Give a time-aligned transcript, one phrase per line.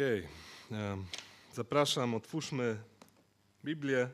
[0.00, 0.28] Okej.
[0.70, 1.04] em,
[1.54, 2.76] Zapraszam, otwórzmy
[3.64, 4.08] Biblię.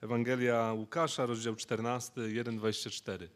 [0.00, 3.28] Ewangelia Łukasza, rozdział 14, 1,24.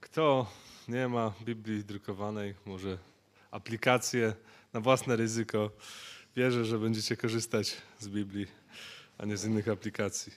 [0.00, 0.52] Kto
[0.88, 2.98] nie ma Biblii drukowanej, może
[3.50, 4.34] aplikację
[4.72, 5.70] na własne ryzyko.
[6.36, 8.46] Wierzę, że będziecie korzystać z Biblii,
[9.18, 10.32] a nie z innych aplikacji.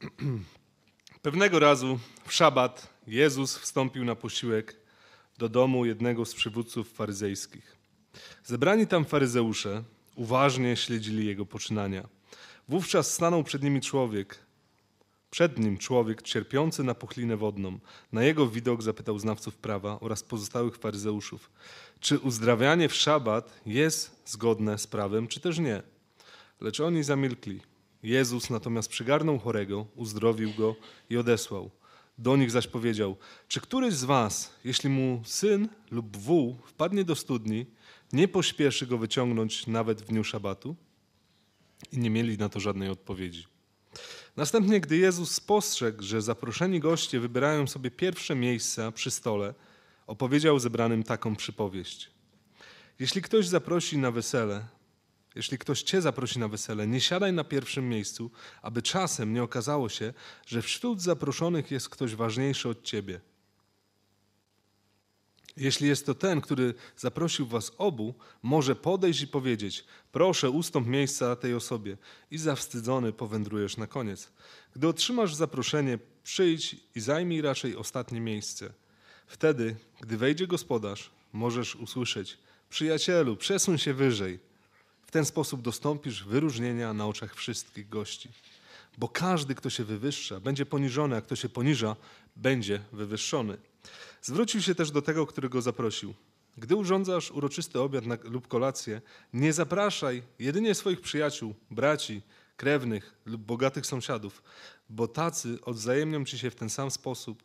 [1.22, 4.76] Pewnego razu w szabat Jezus wstąpił na posiłek
[5.38, 7.81] do domu jednego z przywódców faryzejskich.
[8.44, 9.82] Zebrani tam faryzeusze
[10.16, 12.08] uważnie śledzili jego poczynania.
[12.68, 14.38] Wówczas stanął przed nimi człowiek,
[15.30, 17.78] przed nim człowiek cierpiący na puchlinę wodną.
[18.12, 21.50] Na jego widok zapytał znawców prawa oraz pozostałych faryzeuszów,
[22.00, 25.82] czy uzdrawianie w szabat jest zgodne z prawem, czy też nie.
[26.60, 27.60] Lecz oni zamilkli.
[28.02, 30.76] Jezus natomiast przygarnął chorego, uzdrowił go
[31.10, 31.70] i odesłał.
[32.18, 33.16] Do nich zaś powiedział,
[33.48, 37.66] czy któryś z was, jeśli mu syn lub wół wpadnie do studni,
[38.12, 40.76] nie pośpieszy go wyciągnąć nawet w dniu szabatu?
[41.92, 43.46] I nie mieli na to żadnej odpowiedzi.
[44.36, 49.54] Następnie, gdy Jezus spostrzegł, że zaproszeni goście wybierają sobie pierwsze miejsca przy stole,
[50.06, 52.10] opowiedział zebranym taką przypowieść.
[52.98, 54.66] Jeśli ktoś zaprosi na wesele,
[55.34, 58.30] jeśli ktoś cię zaprosi na wesele, nie siadaj na pierwszym miejscu,
[58.62, 60.14] aby czasem nie okazało się,
[60.46, 63.20] że wśród zaproszonych jest ktoś ważniejszy od ciebie.
[65.56, 71.36] Jeśli jest to ten, który zaprosił was obu, może podejść i powiedzieć: Proszę, ustąp miejsca
[71.36, 71.96] tej osobie,
[72.30, 74.28] i zawstydzony powędrujesz na koniec.
[74.76, 78.72] Gdy otrzymasz zaproszenie, przyjdź i zajmij raczej ostatnie miejsce.
[79.26, 82.38] Wtedy, gdy wejdzie gospodarz, możesz usłyszeć:
[82.70, 84.38] Przyjacielu, przesuń się wyżej.
[85.06, 88.28] W ten sposób dostąpisz wyróżnienia na oczach wszystkich gości.
[88.98, 91.96] Bo każdy, kto się wywyższa, będzie poniżony, a kto się poniża,
[92.36, 93.58] będzie wywyższony.
[94.22, 96.14] Zwrócił się też do tego, który go zaprosił.
[96.56, 99.00] Gdy urządzasz uroczysty obiad na, lub kolację,
[99.32, 102.22] nie zapraszaj jedynie swoich przyjaciół, braci,
[102.56, 104.42] krewnych lub bogatych sąsiadów,
[104.90, 107.42] bo tacy odwzajemnią ci się w ten sam sposób.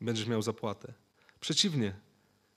[0.00, 0.92] Będziesz miał zapłatę.
[1.40, 1.94] Przeciwnie,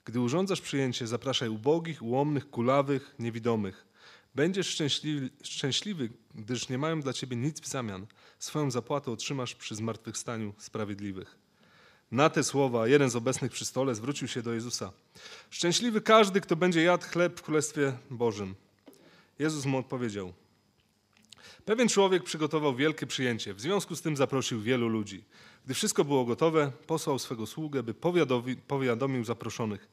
[0.06, 3.86] gdy urządzasz przyjęcie, zapraszaj ubogich, ułomnych, kulawych, niewidomych.
[4.36, 8.08] Będziesz szczęśliwy, szczęśliwy, gdyż nie mają dla ciebie nic w zamian.
[8.40, 11.41] Swoją zapłatę otrzymasz przy zmartwychwstaniu sprawiedliwych.
[12.12, 14.92] Na te słowa jeden z obecnych przy stole zwrócił się do Jezusa.
[15.50, 18.56] Szczęśliwy każdy, kto będzie jadł chleb w Królestwie Bożym.
[19.40, 20.34] Jezus mu odpowiedział.
[21.66, 23.54] Pewien człowiek przygotował wielkie przyjęcie.
[23.54, 25.24] W związku z tym zaprosił wielu ludzi.
[25.66, 29.88] Gdy wszystko było gotowe, posłał swego sługę, by powiadowi- powiadomił zaproszonych.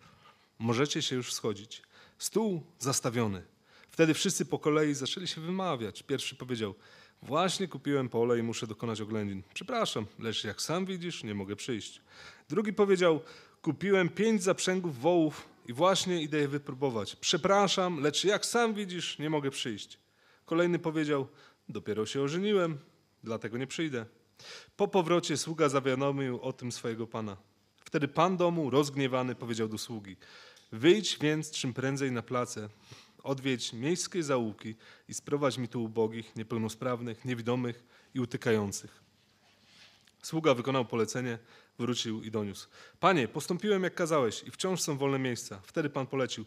[0.58, 1.82] Możecie się już schodzić.
[2.18, 3.42] Stół zastawiony.
[3.90, 6.02] Wtedy wszyscy po kolei zaczęli się wymawiać.
[6.02, 6.74] Pierwszy powiedział:
[7.22, 9.42] Właśnie kupiłem pole i muszę dokonać oględzin.
[9.54, 12.00] Przepraszam, lecz jak sam widzisz, nie mogę przyjść.
[12.48, 13.20] Drugi powiedział:
[13.62, 17.16] Kupiłem pięć zaprzęgów wołów i właśnie idę je wypróbować.
[17.16, 19.98] Przepraszam, lecz jak sam widzisz, nie mogę przyjść.
[20.44, 21.28] Kolejny powiedział:
[21.68, 22.78] Dopiero się ożeniłem,
[23.24, 24.06] dlatego nie przyjdę.
[24.76, 27.36] Po powrocie sługa zawiadomił o tym swojego pana.
[27.84, 30.16] Wtedy pan domu, rozgniewany, powiedział do sługi:
[30.72, 32.68] Wyjdź więc czym prędzej na place,
[33.28, 34.74] odwiedź miejskie zaułki
[35.08, 37.84] i sprowadź mi tu ubogich, niepełnosprawnych, niewidomych
[38.14, 39.02] i utykających.
[40.22, 41.38] Sługa wykonał polecenie,
[41.78, 42.68] wrócił i doniósł.
[43.00, 45.60] Panie, postąpiłem jak kazałeś i wciąż są wolne miejsca.
[45.64, 46.44] Wtedy pan polecił.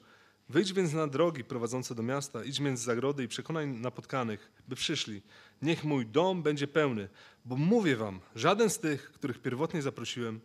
[0.49, 5.21] Wyjdź więc na drogi prowadzące do miasta, idź między zagrody i przekonaj napotkanych, by przyszli.
[5.61, 7.09] Niech mój dom będzie pełny,
[7.45, 10.39] bo mówię wam, żaden z tych, których pierwotnie zaprosiłem,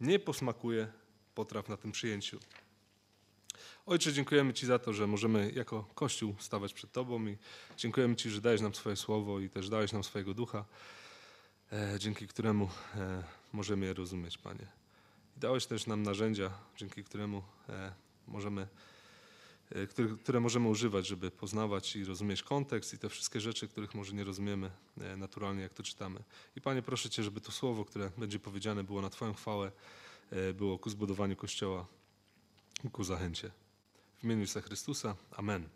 [0.00, 0.88] nie posmakuje
[1.34, 2.38] potraw na tym przyjęciu.
[3.88, 7.36] Ojcze, dziękujemy Ci za to, że możemy jako Kościół stawać przed Tobą i
[7.76, 10.64] dziękujemy Ci, że dałeś nam swoje słowo i też dałeś nam swojego ducha,
[11.72, 13.22] e, dzięki któremu e,
[13.52, 14.66] możemy je rozumieć, Panie.
[15.36, 17.92] I dałeś też nam narzędzia, dzięki któremu e,
[18.26, 18.68] możemy,
[19.88, 24.12] które, które możemy używać, żeby poznawać i rozumieć kontekst i te wszystkie rzeczy, których może
[24.12, 24.70] nie rozumiemy
[25.16, 26.22] naturalnie, jak to czytamy.
[26.56, 29.72] I Panie, proszę Cię, żeby to słowo, które będzie powiedziane, było na Twoją chwałę,
[30.54, 31.86] było ku zbudowaniu Kościoła,
[32.92, 33.50] ku zachęcie.
[34.18, 35.16] W imieniu Jezusa Chrystusa.
[35.30, 35.68] Amen.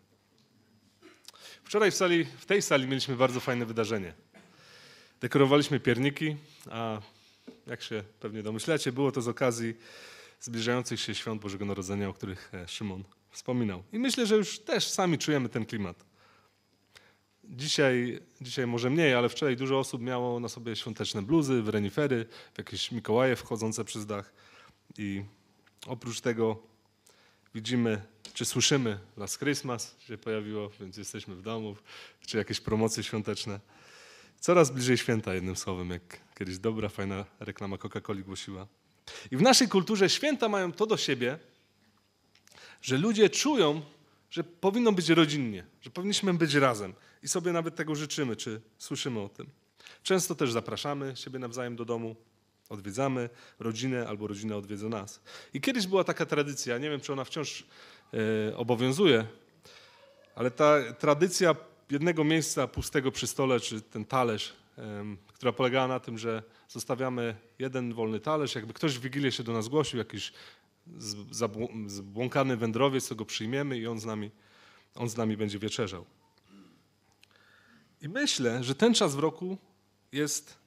[1.63, 4.13] Wczoraj w, sali, w tej sali mieliśmy bardzo fajne wydarzenie.
[5.21, 6.35] Dekorowaliśmy pierniki,
[6.71, 7.01] a
[7.67, 9.75] jak się pewnie domyślacie, było to z okazji
[10.39, 13.83] zbliżających się świąt Bożego Narodzenia, o których e, Szymon wspominał.
[13.93, 16.05] I myślę, że już też sami czujemy ten klimat.
[17.43, 22.25] Dzisiaj, dzisiaj może mniej, ale wczoraj dużo osób miało na sobie świąteczne bluzy, w renifery,
[22.57, 24.33] jakieś Mikołaje wchodzące przez dach.
[24.97, 25.23] I
[25.87, 26.63] oprócz tego
[27.55, 31.75] widzimy, czy słyszymy Last Christmas się pojawiło, więc jesteśmy w domu,
[32.25, 33.59] czy jakieś promocje świąteczne.
[34.39, 38.67] Coraz bliżej święta, jednym słowem, jak kiedyś dobra, fajna reklama Coca-Coli głosiła.
[39.31, 41.39] I w naszej kulturze święta mają to do siebie,
[42.81, 43.81] że ludzie czują,
[44.29, 46.93] że powinno być rodzinnie, że powinniśmy być razem
[47.23, 49.49] i sobie nawet tego życzymy, czy słyszymy o tym.
[50.03, 52.15] Często też zapraszamy siebie nawzajem do domu,
[52.73, 53.29] odwiedzamy
[53.59, 55.21] rodzinę albo rodzina odwiedza nas.
[55.53, 57.63] I kiedyś była taka tradycja, nie wiem czy ona wciąż
[58.49, 59.25] e, obowiązuje,
[60.35, 61.55] ale ta tradycja
[61.91, 64.53] jednego miejsca pustego przy stole, czy ten talerz,
[65.33, 69.53] która polegała na tym, że zostawiamy jeden wolny talerz, jakby ktoś w Wigilię się do
[69.53, 70.33] nas zgłosił, jakiś
[71.87, 74.31] zbłąkany wędrowiec, to go przyjmiemy i on z nami,
[74.95, 76.05] on z nami będzie wieczerzał.
[78.01, 79.57] I myślę, że ten czas w roku
[80.11, 80.57] jest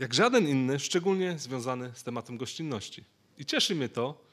[0.00, 3.04] jak żaden inny, szczególnie związany z tematem gościnności.
[3.38, 4.24] I cieszy mnie to,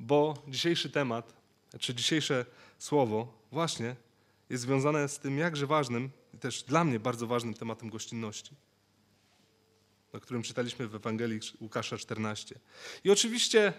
[0.00, 1.32] bo dzisiejszy temat,
[1.78, 2.46] czy dzisiejsze
[2.78, 3.96] słowo właśnie
[4.50, 8.50] jest związane z tym jakże ważnym i też dla mnie bardzo ważnym tematem gościnności,
[10.12, 12.58] o którym czytaliśmy w Ewangelii Łukasza 14.
[13.04, 13.72] I oczywiście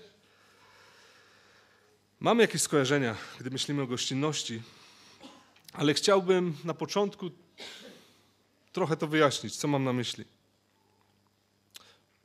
[2.19, 4.61] mamy jakieś skojarzenia, gdy myślimy o gościnności,
[5.73, 7.31] ale chciałbym na początku
[8.71, 10.38] trochę to wyjaśnić, co mam na myśli.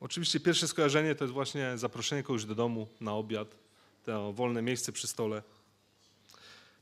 [0.05, 3.57] Oczywiście pierwsze skojarzenie to jest właśnie zaproszenie kogoś do domu na obiad,
[4.05, 5.43] to wolne miejsce przy stole.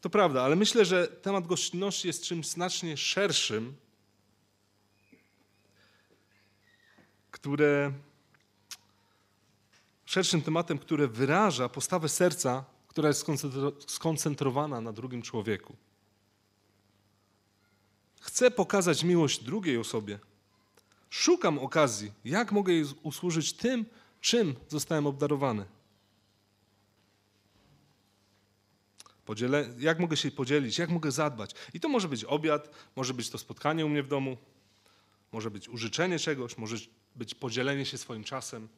[0.01, 3.77] To prawda, ale myślę, że temat gościnności jest czymś znacznie szerszym,
[7.31, 7.93] które
[10.05, 13.27] szerszym tematem, które wyraża postawę serca, która jest
[13.87, 15.77] skoncentrowana na drugim człowieku.
[18.21, 20.19] Chcę pokazać miłość drugiej osobie.
[21.13, 23.87] Szukam okazji, jak mogę jej usłużyć tym,
[24.21, 25.65] czym zostałem obdarowany.
[29.25, 31.55] Podzielę, jak mogę się podzielić, jak mogę zadbać.
[31.75, 34.37] I to może być obiad, może być to spotkanie u mnie w domu,
[35.33, 36.77] może być użyczenie czegoś, może
[37.17, 38.69] być podzielenie się swoim czasem.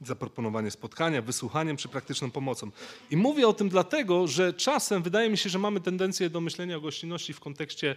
[0.00, 2.70] Zaproponowanie spotkania, wysłuchaniem czy praktyczną pomocą.
[3.10, 6.76] I mówię o tym dlatego, że czasem wydaje mi się, że mamy tendencję do myślenia
[6.76, 7.96] o gościnności w kontekście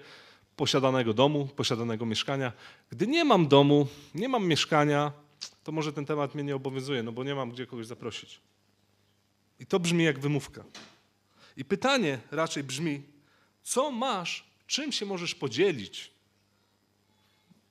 [0.55, 2.53] posiadanego domu, posiadanego mieszkania.
[2.89, 5.11] Gdy nie mam domu, nie mam mieszkania,
[5.63, 8.39] to może ten temat mnie nie obowiązuje, no bo nie mam gdzie kogoś zaprosić.
[9.59, 10.63] I to brzmi jak wymówka.
[11.57, 13.03] I pytanie raczej brzmi,
[13.63, 16.11] co masz, czym się możesz podzielić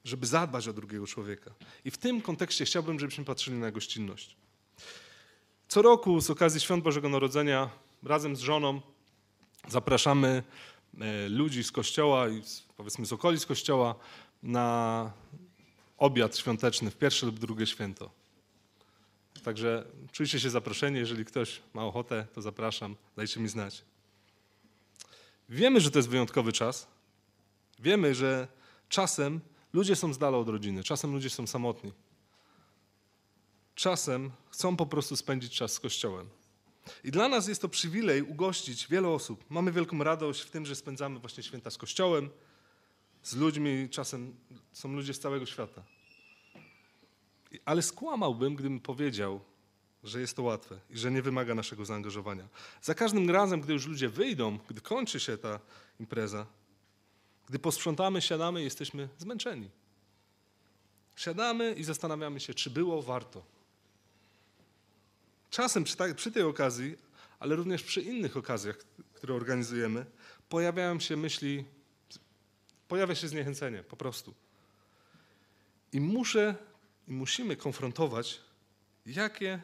[0.08, 1.50] żeby zadbać o drugiego człowieka.
[1.84, 4.36] I w tym kontekście chciałbym, żebyśmy patrzyli na gościnność.
[5.68, 7.70] Co roku z okazji Świąt Bożego Narodzenia
[8.02, 8.80] razem z żoną
[9.68, 10.42] zapraszamy
[11.00, 12.42] e, ludzi z kościoła i
[12.76, 13.94] powiedzmy z okolic kościoła
[14.42, 15.12] na
[15.98, 18.10] obiad świąteczny w pierwsze lub drugie święto.
[19.42, 23.84] Także czujcie się zaproszeni, jeżeli ktoś ma ochotę, to zapraszam, dajcie mi znać.
[25.48, 26.86] Wiemy, że to jest wyjątkowy czas.
[27.78, 28.48] Wiemy, że
[28.88, 29.40] czasem
[29.72, 31.92] Ludzie są z dala od rodziny, czasem ludzie są samotni.
[33.74, 36.28] Czasem chcą po prostu spędzić czas z Kościołem.
[37.04, 39.44] I dla nas jest to przywilej ugościć wiele osób.
[39.50, 42.30] Mamy wielką radość w tym, że spędzamy właśnie święta z Kościołem,
[43.22, 44.36] z ludźmi, czasem
[44.72, 45.82] są ludzie z całego świata.
[47.64, 49.40] Ale skłamałbym, gdybym powiedział,
[50.04, 52.48] że jest to łatwe i że nie wymaga naszego zaangażowania.
[52.82, 55.60] Za każdym razem, gdy już ludzie wyjdą, gdy kończy się ta
[56.00, 56.46] impreza,
[57.48, 59.70] gdy posprzątamy, siadamy, jesteśmy zmęczeni.
[61.16, 63.42] Siadamy i zastanawiamy się, czy było warto.
[65.50, 66.96] Czasem przy, ta, przy tej okazji,
[67.38, 68.78] ale również przy innych okazjach,
[69.14, 70.06] które organizujemy,
[70.48, 71.64] pojawiają się myśli,
[72.88, 74.34] pojawia się zniechęcenie po prostu.
[75.92, 76.54] I muszę
[77.08, 78.40] i musimy konfrontować,
[79.06, 79.60] jakie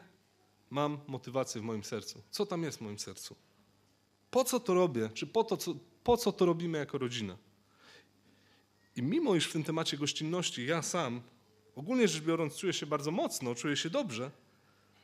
[0.69, 2.21] mam motywacje w moim sercu.
[2.31, 3.35] Co tam jest w moim sercu?
[4.31, 5.09] Po co to robię?
[5.13, 7.37] Czy po, to, co, po co to robimy jako rodzina?
[8.95, 11.21] I mimo iż w tym temacie gościnności ja sam,
[11.75, 14.31] ogólnie rzecz biorąc, czuję się bardzo mocno, czuję się dobrze,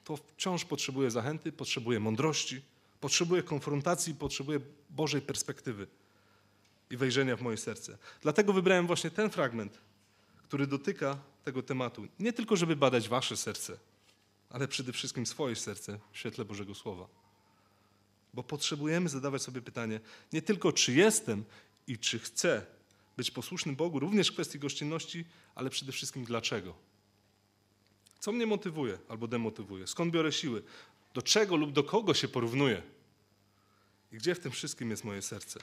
[0.03, 2.61] to wciąż potrzebuję zachęty, potrzebuję mądrości,
[2.99, 5.87] potrzebuję konfrontacji, potrzebuję Bożej perspektywy
[6.89, 7.97] i wejrzenia w moje serce.
[8.21, 9.77] Dlatego wybrałem właśnie ten fragment,
[10.43, 12.07] który dotyka tego tematu.
[12.19, 13.77] Nie tylko, żeby badać wasze serce,
[14.49, 17.07] ale przede wszystkim swoje serce w świetle Bożego Słowa.
[18.33, 19.99] Bo potrzebujemy zadawać sobie pytanie
[20.33, 21.43] nie tylko, czy jestem
[21.87, 22.65] i czy chcę
[23.17, 25.25] być posłusznym Bogu, również w kwestii gościnności,
[25.55, 26.75] ale przede wszystkim dlaczego.
[28.19, 29.87] Co mnie motywuje albo demotywuje?
[29.87, 30.63] Skąd biorę siły?
[31.13, 32.81] Do czego lub do kogo się porównuję?
[34.11, 35.59] I gdzie w tym wszystkim jest moje serce?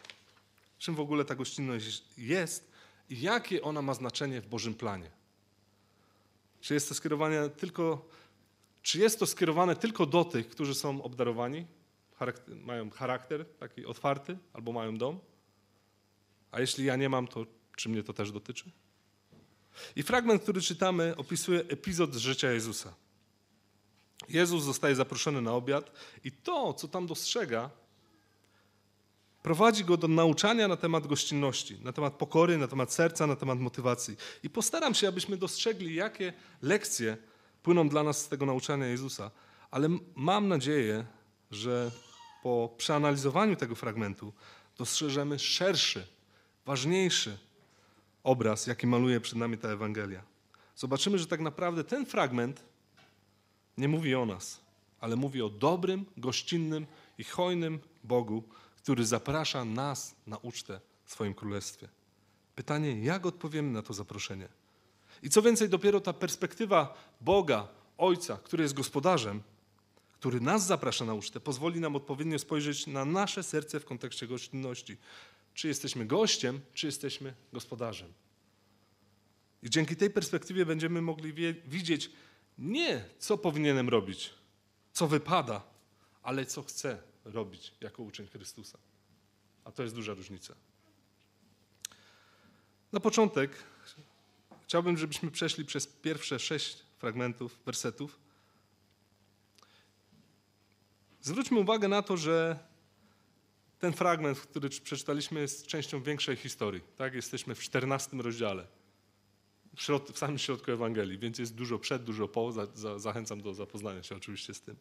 [0.78, 2.73] Czym w ogóle ta gościnność jest
[3.11, 5.11] i jakie ona ma znaczenie w Bożym planie?
[6.61, 8.09] Czy jest to skierowane tylko,
[8.83, 11.67] czy jest to skierowane tylko do tych, którzy są obdarowani,
[12.64, 15.21] mają charakter taki otwarty albo mają dom?
[16.50, 18.71] A jeśli ja nie mam, to czy mnie to też dotyczy?
[19.97, 22.95] I fragment, który czytamy, opisuje epizod z życia Jezusa.
[24.28, 25.93] Jezus zostaje zaproszony na obiad
[26.25, 27.71] i to, co tam dostrzega,
[29.43, 33.59] prowadzi go do nauczania na temat gościnności, na temat pokory, na temat serca, na temat
[33.59, 34.17] motywacji.
[34.43, 37.17] I postaram się, abyśmy dostrzegli, jakie lekcje
[37.62, 39.31] płyną dla nas z tego nauczania Jezusa.
[39.71, 41.05] Ale mam nadzieję,
[41.50, 41.90] że
[42.43, 44.33] po przeanalizowaniu tego fragmentu
[44.76, 46.07] dostrzeżemy szerszy,
[46.68, 47.38] ważniejszy
[48.25, 50.22] obraz, jaki maluje przed nami ta Ewangelia.
[50.76, 52.64] Zobaczymy, że tak naprawdę ten fragment
[53.78, 54.60] nie mówi o nas,
[55.00, 56.87] ale mówi o dobrym, gościnnym
[57.18, 58.42] i hojnym Bogu,
[58.76, 61.88] który zaprasza nas na ucztę w swoim królestwie.
[62.54, 64.48] Pytanie, jak odpowiemy na to zaproszenie?
[65.22, 69.42] I co więcej, dopiero ta perspektywa Boga, Ojca, który jest gospodarzem,
[70.12, 74.96] który nas zaprasza na ucztę, pozwoli nam odpowiednio spojrzeć na nasze serce w kontekście gościnności.
[75.58, 78.12] Czy jesteśmy gościem, czy jesteśmy gospodarzem.
[79.62, 82.10] I dzięki tej perspektywie będziemy mogli wie, widzieć
[82.58, 84.30] nie, co powinienem robić,
[84.92, 85.62] co wypada,
[86.22, 88.78] ale co chcę robić jako uczeń Chrystusa.
[89.64, 90.54] A to jest duża różnica.
[92.92, 93.50] Na początek
[94.64, 98.18] chciałbym, żebyśmy przeszli przez pierwsze sześć fragmentów, wersetów.
[101.20, 102.67] Zwróćmy uwagę na to, że
[103.78, 106.80] ten fragment, który przeczytaliśmy, jest częścią większej historii.
[106.97, 107.14] Tak?
[107.14, 108.66] Jesteśmy w 14 rozdziale
[109.78, 112.52] w, środ- w samym środku Ewangelii, więc jest dużo przed, dużo po.
[112.52, 114.76] Za, za, zachęcam do zapoznania się oczywiście z tym.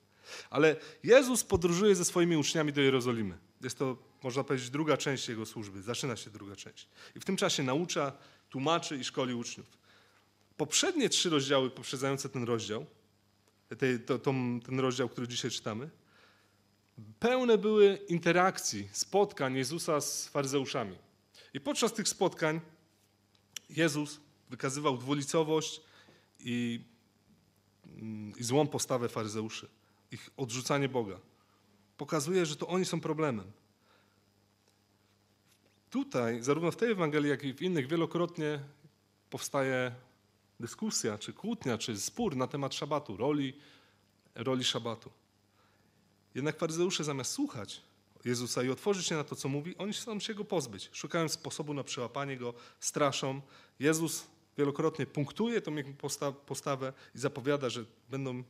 [0.50, 3.38] Ale Jezus podróżuje ze swoimi uczniami do Jerozolimy.
[3.62, 5.82] Jest to, można powiedzieć, druga część Jego służby.
[5.82, 6.88] Zaczyna się druga część.
[7.16, 8.12] I w tym czasie naucza,
[8.50, 9.78] tłumaczy i szkoli uczniów.
[10.58, 12.86] Poprzednie trzy rozdziały poprzedzające ten rozdział,
[13.78, 14.34] te, to, to,
[14.66, 15.90] ten rozdział, który dzisiaj czytamy,
[17.20, 20.98] pełne były interakcji, spotkań Jezusa z faryzeuszami.
[21.54, 22.62] I podczas tych spotkań
[23.70, 25.82] Jezus wykazywał dwulicowość
[26.40, 26.80] i,
[28.38, 29.68] i złą postawę faryzeuszy,
[30.12, 31.20] ich odrzucanie Boga.
[31.98, 33.52] Pokazuje, że to oni są problemem.
[35.90, 38.60] Tutaj, zarówno w tej Ewangelii, jak i w innych, wielokrotnie
[39.30, 39.96] powstaje
[40.60, 43.60] dyskusja, czy kłótnia, czy spór na temat szabatu, roli,
[44.36, 45.12] roli szabatu.
[46.38, 47.82] Jednak faryzeusze zamiast słuchać
[48.26, 50.90] Jezusa i otworzyć się na to, co mówi, oni chcą się go pozbyć.
[50.94, 53.42] Szukają sposobu na przełapanie go, straszą.
[53.80, 54.24] Jezus
[54.58, 55.76] wielokrotnie punktuje tą
[56.46, 58.44] postawę i zapowiada, że będą,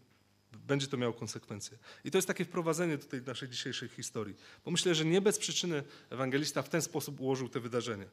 [0.67, 1.77] będzie to miało konsekwencje.
[2.03, 4.36] I to jest takie wprowadzenie do tej naszej dzisiejszej historii.
[4.65, 8.08] Bo myślę, że nie bez przyczyny ewangelista w ten sposób ułożył te wydarzenia.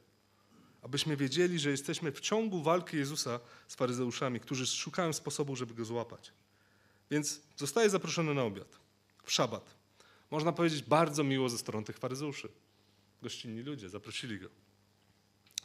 [0.81, 5.85] Abyśmy wiedzieli, że jesteśmy w ciągu walki Jezusa z faryzeuszami, którzy szukają sposobu, żeby go
[5.85, 6.31] złapać.
[7.11, 8.84] Więc zostaje zaproszony na obiad,
[9.25, 9.75] w szabat.
[10.31, 12.49] Można powiedzieć bardzo miło ze strony tych faryzeuszy.
[13.21, 14.49] Gościnni ludzie, zaprosili go.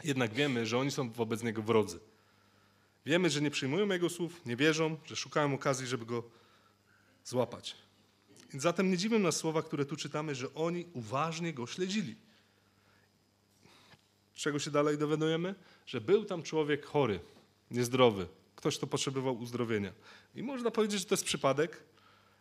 [0.05, 1.99] Jednak wiemy, że oni są wobec niego wrodzy.
[3.07, 6.23] Wiemy, że nie przyjmują Jego słów, nie wierzą, że szukają okazji, żeby Go
[7.25, 7.77] złapać.
[8.55, 12.17] Zatem nie dziwią nas słowa, które tu czytamy, że oni uważnie Go śledzili.
[14.35, 15.55] Czego się dalej dowiadujemy?
[15.87, 17.21] Że był tam człowiek chory,
[17.71, 18.27] niezdrowy,
[18.57, 19.93] ktoś, kto potrzebował uzdrowienia.
[20.35, 21.83] I można powiedzieć, że to jest przypadek.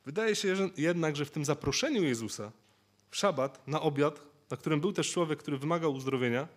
[0.05, 2.51] Wydaje się że jednak, że w tym zaproszeniu Jezusa
[3.09, 6.47] w szabat na obiad, na którym był też człowiek, który wymagał uzdrowienia,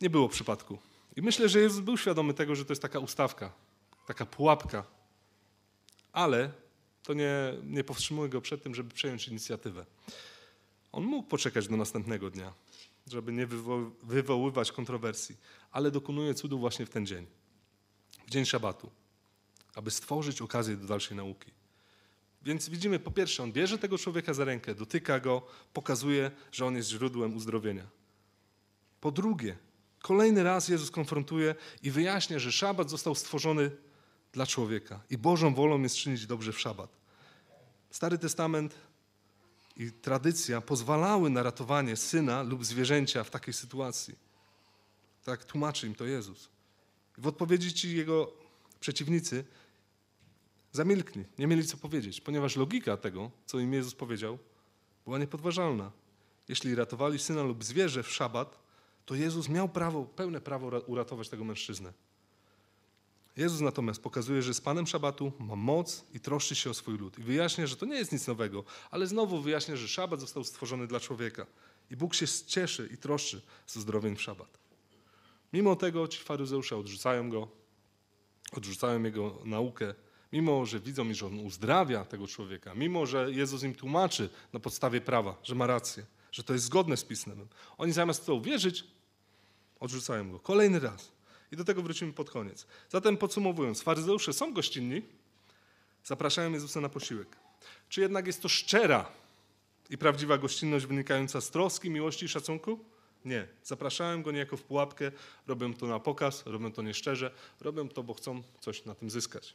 [0.00, 0.78] nie było przypadku.
[1.16, 3.52] I myślę, że Jezus był świadomy tego, że to jest taka ustawka,
[4.06, 4.84] taka pułapka.
[6.12, 6.52] Ale
[7.02, 9.86] to nie, nie powstrzymuje go przed tym, żeby przejąć inicjatywę.
[10.92, 12.52] On mógł poczekać do następnego dnia,
[13.06, 15.36] żeby nie wywo wywoływać kontrowersji,
[15.70, 17.26] ale dokonuje cudu właśnie w ten dzień,
[18.26, 18.90] w dzień szabatu,
[19.74, 21.50] aby stworzyć okazję do dalszej nauki.
[22.44, 26.76] Więc widzimy, po pierwsze, on bierze tego człowieka za rękę, dotyka go, pokazuje, że on
[26.76, 27.86] jest źródłem uzdrowienia.
[29.00, 29.56] Po drugie,
[30.02, 33.70] Kolejny raz Jezus konfrontuje i wyjaśnia, że szabat został stworzony
[34.32, 36.90] dla człowieka i Bożą wolą jest czynić dobrze w szabat.
[37.90, 38.74] Stary Testament
[39.76, 44.14] i tradycja pozwalały na ratowanie syna lub zwierzęcia w takiej sytuacji.
[45.24, 46.48] Tak tłumaczy im to Jezus.
[47.18, 48.32] W odpowiedzi ci jego
[48.80, 49.44] przeciwnicy
[50.72, 54.38] zamilkli, nie mieli co powiedzieć, ponieważ logika tego, co im Jezus powiedział,
[55.04, 55.90] była niepodważalna.
[56.48, 58.58] Jeśli ratowali syna lub zwierzę w szabat,
[59.06, 61.92] to Jezus miał prawo, pełne prawo uratować tego mężczyznę.
[63.36, 67.18] Jezus natomiast pokazuje, że z Panem Szabatu ma moc i troszczy się o swój lud.
[67.18, 70.86] I wyjaśnia, że to nie jest nic nowego, ale znowu wyjaśnia, że Szabat został stworzony
[70.86, 71.46] dla człowieka.
[71.90, 74.58] I Bóg się cieszy i troszczy z uzdrowień w Szabat.
[75.52, 77.48] Mimo tego ci faryzeusze odrzucają go,
[78.52, 79.94] odrzucają jego naukę,
[80.32, 85.00] mimo że widzą, że on uzdrawia tego człowieka, mimo że Jezus im tłumaczy na podstawie
[85.00, 87.48] prawa, że ma rację że to jest zgodne z Pismem.
[87.78, 88.84] Oni zamiast w to uwierzyć,
[89.80, 90.40] odrzucają go.
[90.40, 91.12] Kolejny raz.
[91.52, 92.66] I do tego wrócimy pod koniec.
[92.90, 95.02] Zatem podsumowując, faryzeusze są gościnni,
[96.04, 97.36] zapraszają Jezusa na posiłek.
[97.88, 99.08] Czy jednak jest to szczera
[99.90, 102.84] i prawdziwa gościnność wynikająca z troski, miłości i szacunku?
[103.24, 103.48] Nie.
[103.64, 105.12] Zapraszałem go niejako w pułapkę,
[105.46, 109.54] robią to na pokaz, robią to nieszczerze, robią to, bo chcą coś na tym zyskać.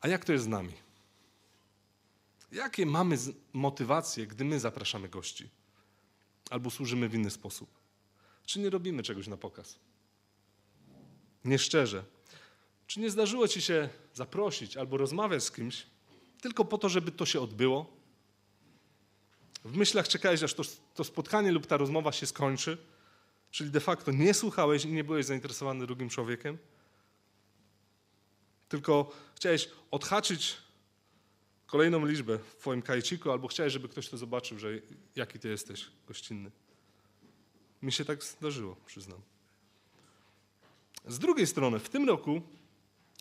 [0.00, 0.72] A jak to jest z nami?
[2.52, 3.18] Jakie mamy
[3.52, 5.48] motywacje, gdy my zapraszamy gości?
[6.50, 7.70] Albo służymy w inny sposób?
[8.46, 9.78] Czy nie robimy czegoś na pokaz?
[11.44, 12.04] Nieszczerze.
[12.86, 15.86] Czy nie zdarzyło ci się zaprosić albo rozmawiać z kimś
[16.40, 17.86] tylko po to, żeby to się odbyło?
[19.64, 20.62] W myślach czekałeś, aż to,
[20.94, 22.78] to spotkanie lub ta rozmowa się skończy,
[23.50, 26.58] czyli de facto nie słuchałeś i nie byłeś zainteresowany drugim człowiekiem,
[28.68, 30.56] tylko chciałeś odhaczyć
[31.66, 34.68] kolejną liczbę w twoim kajciku, albo chciałeś, żeby ktoś to zobaczył, że
[35.16, 36.50] jaki ty jesteś gościnny.
[37.82, 39.20] Mi się tak zdarzyło, przyznam.
[41.06, 42.42] Z drugiej strony, w tym roku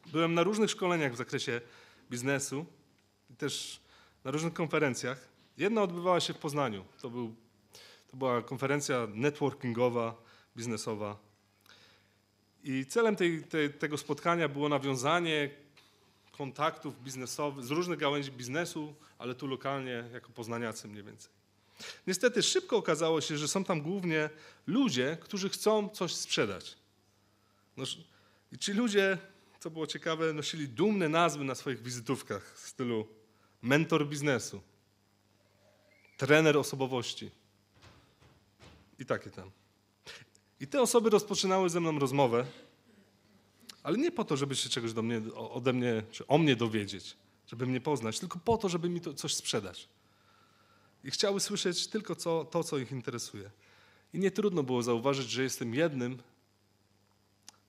[0.05, 1.61] byłem na różnych szkoleniach w zakresie
[2.11, 2.65] biznesu
[3.29, 3.79] i też
[4.23, 5.27] na różnych konferencjach.
[5.57, 6.85] Jedna odbywała się w Poznaniu.
[7.01, 7.35] To, był,
[8.11, 10.15] to była konferencja networkingowa,
[10.57, 11.26] biznesowa.
[12.67, 15.49] I celem tej, tej, tego spotkania było nawiązanie
[16.31, 21.31] kontaktów biznesowych z różnych gałęzi biznesu, ale tu lokalnie jako poznaniacy mniej więcej.
[22.07, 24.29] Niestety szybko okazało się, że są tam głównie
[24.67, 26.77] ludzie, którzy chcą coś sprzedać.
[27.77, 27.83] No,
[28.51, 29.17] I ci ludzie,
[29.59, 33.07] co było ciekawe, nosili dumne nazwy na swoich wizytówkach w stylu
[33.61, 34.61] mentor biznesu,
[36.17, 37.31] trener osobowości
[38.99, 39.51] i takie tam.
[40.59, 42.45] I te osoby rozpoczynały ze mną rozmowę,
[43.83, 47.17] ale nie po to, żeby się czegoś do mnie, ode mnie, czy o mnie dowiedzieć,
[47.47, 49.87] żeby mnie poznać, tylko po to, żeby mi to coś sprzedać.
[51.03, 53.51] I chciały słyszeć tylko co, to, co ich interesuje.
[54.13, 56.17] I nie trudno było zauważyć, że jestem jednym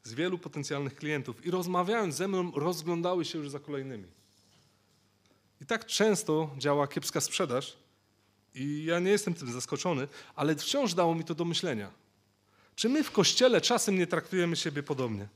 [0.04, 4.06] z wielu potencjalnych klientów i rozmawiając ze mną, rozglądały się już za kolejnymi.
[5.60, 7.76] I tak często działa kiepska sprzedaż,
[8.54, 11.90] i ja nie jestem tym zaskoczony, ale wciąż dało mi to do myślenia.
[12.78, 15.28] Czy my w kościele czasem nie traktujemy siebie podobnie?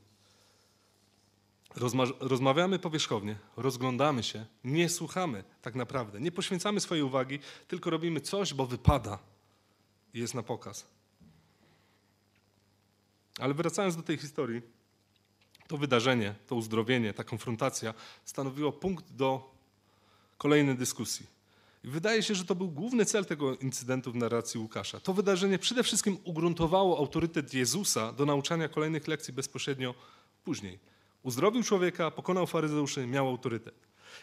[1.75, 8.21] Rozma rozmawiamy powierzchownie, rozglądamy się, nie słuchamy tak naprawdę, nie poświęcamy swojej uwagi, tylko robimy
[8.21, 9.19] coś, bo wypada
[10.13, 10.85] i jest na pokaz.
[13.39, 14.61] Ale wracając do tej historii,
[15.67, 17.93] to wydarzenie, to uzdrowienie, ta konfrontacja
[18.25, 19.53] stanowiło punkt do
[20.37, 21.32] kolejnej dyskusji.
[21.83, 24.99] Wydaje się, że to był główny cel tego incydentu w narracji Łukasza.
[24.99, 29.95] To wydarzenie przede wszystkim ugruntowało autorytet Jezusa do nauczania kolejnych lekcji bezpośrednio
[30.43, 30.79] później.
[31.23, 33.75] Uzdrowił człowieka, pokonał faryzeuszy, miał autorytet.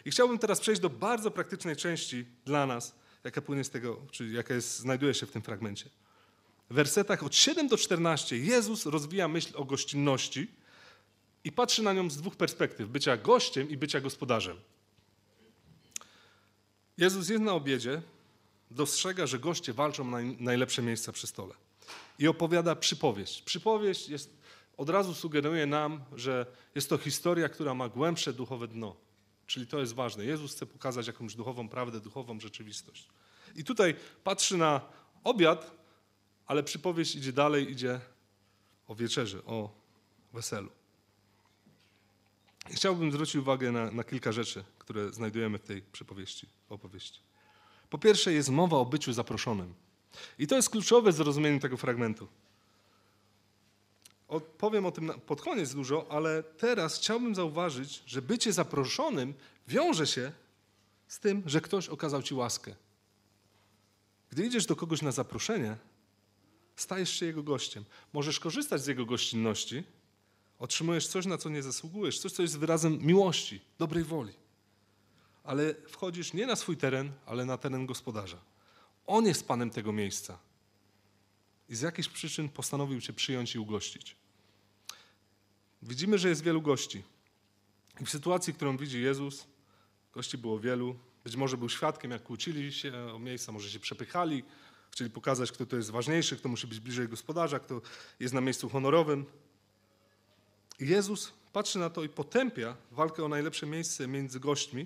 [0.05, 4.29] I chciałbym teraz przejść do bardzo praktycznej części dla nas, jaka płynie z tego, czy
[4.29, 5.89] jaka jest, znajduje się w tym fragmencie.
[6.69, 10.47] W wersetach od 7 do 14 Jezus rozwija myśl o gościnności
[11.43, 14.57] i patrzy na nią z dwóch perspektyw: bycia gościem i bycia gospodarzem.
[16.97, 18.01] Jezus jest na obiedzie,
[18.71, 21.53] dostrzega, że goście walczą na najlepsze miejsca przy stole
[22.19, 23.41] i opowiada przypowieść.
[23.41, 24.37] Przypowieść jest,
[24.77, 28.95] od razu sugeruje nam, że jest to historia, która ma głębsze duchowe dno.
[29.47, 30.25] Czyli to jest ważne.
[30.25, 33.07] Jezus chce pokazać jakąś duchową prawdę, duchową rzeczywistość.
[33.55, 34.81] I tutaj patrzy na
[35.23, 35.71] obiad,
[36.47, 37.99] ale przypowieść idzie dalej, idzie
[38.87, 39.69] o wieczerzy, o
[40.33, 40.69] weselu.
[42.71, 47.19] Chciałbym zwrócić uwagę na, na kilka rzeczy, które znajdujemy w tej przypowieści, opowieści.
[47.89, 49.73] Po pierwsze jest mowa o byciu zaproszonym.
[50.39, 52.27] I to jest kluczowe zrozumienie tego fragmentu.
[54.57, 59.33] Powiem o tym pod koniec dużo, ale teraz chciałbym zauważyć, że bycie zaproszonym
[59.67, 60.31] wiąże się
[61.07, 62.75] z tym, że ktoś okazał ci łaskę.
[64.29, 65.77] Gdy idziesz do kogoś na zaproszenie,
[66.75, 67.85] stajesz się jego gościem.
[68.13, 69.83] Możesz korzystać z jego gościnności,
[70.61, 74.33] otrzymujesz coś, na co nie zasługujesz, coś, co jest wyrazem miłości, dobrej woli.
[75.43, 78.37] Ale wchodzisz nie na swój teren, ale na teren gospodarza.
[79.07, 80.39] On jest panem tego miejsca.
[81.69, 84.15] I z jakichś przyczyn postanowił cię przyjąć i ugościć.
[85.81, 87.03] Widzimy, że jest wielu gości.
[88.01, 89.47] I w sytuacji, którą widzi Jezus,
[90.13, 90.95] gości było wielu.
[91.23, 94.43] Być może był świadkiem, jak kłócili się o miejsca, może się przepychali,
[94.91, 97.81] chcieli pokazać, kto to jest ważniejszy, kto musi być bliżej gospodarza, kto
[98.19, 99.25] jest na miejscu honorowym.
[100.79, 104.85] Jezus patrzy na to i potępia walkę o najlepsze miejsce między gośćmi.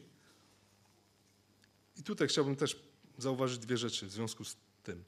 [1.97, 2.79] I tutaj chciałbym też
[3.17, 5.03] zauważyć dwie rzeczy w związku z tym.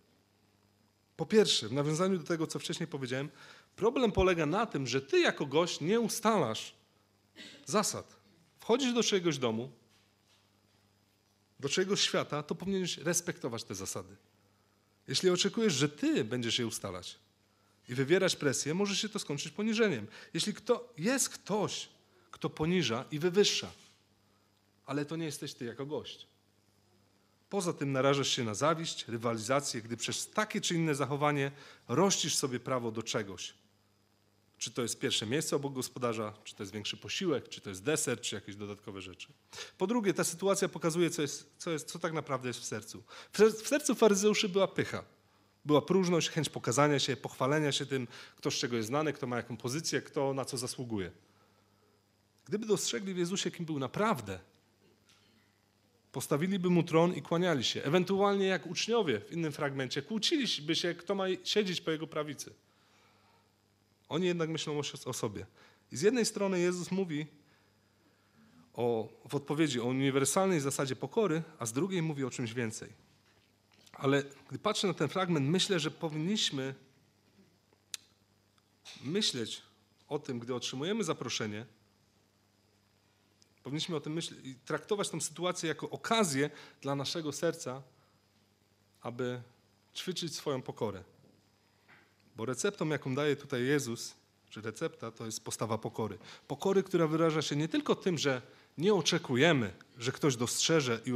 [1.18, 3.30] Po pierwsze, w nawiązaniu do tego, co wcześniej powiedziałem,
[3.76, 6.74] problem polega na tym, że ty jako gość nie ustalasz
[7.66, 8.16] zasad.
[8.60, 9.72] Wchodzisz do czyjegoś domu,
[11.60, 14.16] do czyjegoś świata, to powinieneś respektować te zasady.
[15.08, 17.20] Jeśli oczekujesz, że ty będziesz je ustalać
[17.88, 20.08] i wywierać presję, może się to skończyć poniżeniem.
[20.34, 21.90] Jeśli kto, jest ktoś,
[22.32, 23.72] kto poniża i wywyższa,
[24.86, 26.28] ale to nie jesteś ty jako gość.
[27.50, 31.52] Poza tym narażasz się na zawiść, rywalizację, gdy przez takie czy inne zachowanie
[31.88, 33.54] rościsz sobie prawo do czegoś.
[34.58, 37.84] Czy to jest pierwsze miejsce obok gospodarza, czy to jest większy posiłek, czy to jest
[37.84, 39.28] deser, czy jakieś dodatkowe rzeczy.
[39.78, 43.04] Po drugie, ta sytuacja pokazuje, co, jest, co, jest, co tak naprawdę jest w sercu.
[43.32, 45.04] W ser- w sercu faryzeuszy była pycha.
[45.68, 49.38] Była próżność, chęć pokazania się, pochwalenia się tym, kto z czego jest znany, kto ma
[49.38, 51.12] jaką pozycję, kto na co zasługuje.
[52.46, 54.40] Gdyby dostrzegli w Jezusie, kim był naprawdę,
[56.12, 57.84] postawiliby mu tron i kłaniali się.
[57.84, 62.54] Ewentualnie jak uczniowie w innym fragmencie, kłóciliby się, kto ma siedzieć po jego prawicy.
[64.10, 65.46] Oni jednak myślą o, sobie.
[65.92, 67.26] I z jednej strony Jezus mówi
[68.74, 73.07] o, w odpowiedzi o uniwersalnej zasadzie pokory, a z drugiej mówi o czymś więcej.
[73.98, 76.74] Ale gdy patrzę na ten fragment, myślę, że powinniśmy
[79.04, 79.62] myśleć
[80.08, 81.66] o tym, gdy otrzymujemy zaproszenie,
[83.64, 86.50] powinniśmy o tym myśleć i traktować tę sytuację jako okazję
[86.82, 87.82] dla naszego serca,
[89.02, 89.42] aby
[89.96, 91.04] ćwiczyć swoją pokorę.
[92.36, 94.14] Bo receptą, jaką daje tutaj Jezus,
[94.50, 96.18] czy recepta, to jest postawa pokory.
[96.48, 98.42] Pokory, która wyraża się nie tylko tym, że
[98.78, 101.12] nie oczekujemy, że ktoś dostrzeże i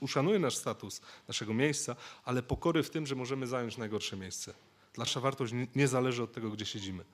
[0.00, 4.54] uszanuje nasz status, naszego miejsca, ale pokory w tym, że możemy zająć najgorsze miejsce.
[4.96, 7.04] Nasza wartość nie zależy od tego, gdzie siedzimy.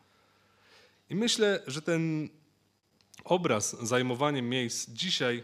[1.11, 2.29] I myślę, że ten
[3.25, 5.42] obraz zajmowania miejsc dzisiaj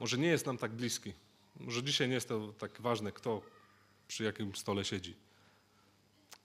[0.00, 1.12] może nie jest nam tak bliski.
[1.56, 3.42] Może dzisiaj nie jest to tak ważne, kto
[4.08, 5.16] przy jakim stole siedzi.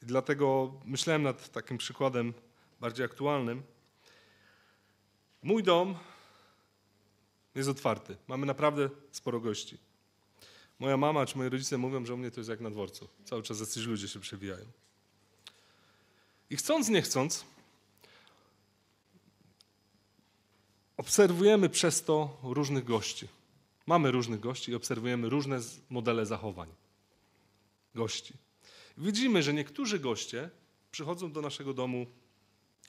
[0.04, 2.34] I dlatego myślałem nad takim przykładem
[2.80, 3.64] bardziej aktualnym.
[5.44, 5.98] Mój dom
[7.58, 8.18] jest otwarty.
[8.28, 9.78] Mamy naprawdę sporo gości.
[10.80, 13.08] Moja mama czy moi rodzice mówią, że u mnie to jest jak na dworcu.
[13.26, 14.66] Cały czas jacyś ludzie się przewijają.
[16.50, 17.46] I chcąc, nie chcąc,
[20.98, 23.28] obserwujemy przez to różnych gości.
[23.86, 26.70] Mamy różnych gości i obserwujemy różne modele zachowań
[27.96, 28.34] gości.
[28.98, 30.50] Widzimy, że niektórzy goście
[30.92, 32.08] przychodzą do naszego domu,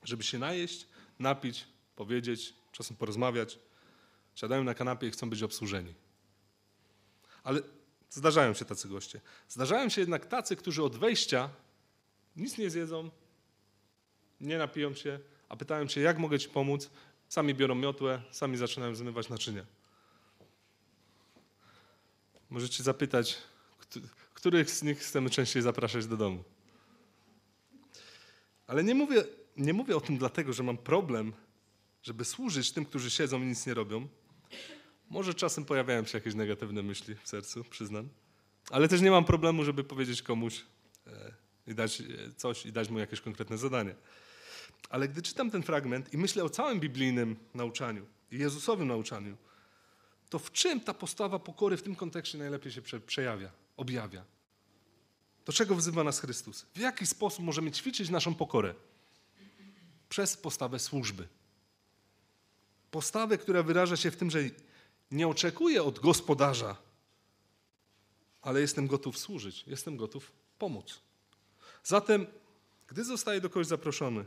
[0.05, 0.87] żeby się najeść,
[1.19, 1.65] napić,
[1.97, 3.59] powiedzieć, czasem porozmawiać.
[4.39, 5.95] Siadają na kanapie i chcą być obsłużeni.
[7.45, 7.61] Ale
[8.11, 9.21] zdarzają się tacy goście.
[9.49, 11.51] Zdarzają się jednak tacy, którzy od wejścia
[12.37, 13.11] nic nie zjedzą,
[14.41, 16.91] nie napiją się, a pytają cię, jak mogę ci pomóc.
[17.29, 19.67] Sami biorą miotłę, sami zaczynają zmywać naczynia.
[22.51, 23.39] Możecie zapytać,
[23.79, 26.45] któ- których z nich chcemy częściej zapraszać do domu.
[28.67, 29.25] Ale nie mówię,
[29.57, 31.33] nie mówię o tym dlatego, że mam problem,
[32.03, 34.09] żeby służyć tym, którzy siedzą i nic nie robią.
[35.11, 38.09] Może czasem pojawiają się jakieś negatywne myśli w sercu, przyznam.
[38.71, 40.65] Ale też nie mam problemu, żeby powiedzieć komuś
[41.07, 41.33] e,
[41.67, 42.05] i dać e,
[42.37, 43.95] coś i dać mu jakieś konkretne zadanie.
[44.91, 49.37] Ale gdy czytam ten fragment i myślę o całym biblijnym nauczaniu Jezusowym nauczaniu,
[50.31, 54.25] to w czym ta postawa pokory w tym kontekście najlepiej się prze, przejawia, objawia?
[55.47, 56.67] Do czego wzywa nas Chrystus?
[56.75, 58.75] W jaki sposób możemy ćwiczyć naszą pokorę?
[60.09, 61.29] Przez postawę służby.
[62.91, 64.41] Postawę, która wyraża się w tym, że
[65.11, 66.77] nie oczekuję od gospodarza,
[68.43, 71.01] ale jestem gotów służyć, jestem gotów pomóc.
[71.85, 72.27] Zatem,
[72.89, 74.25] gdy zostaję do kogoś zaproszony,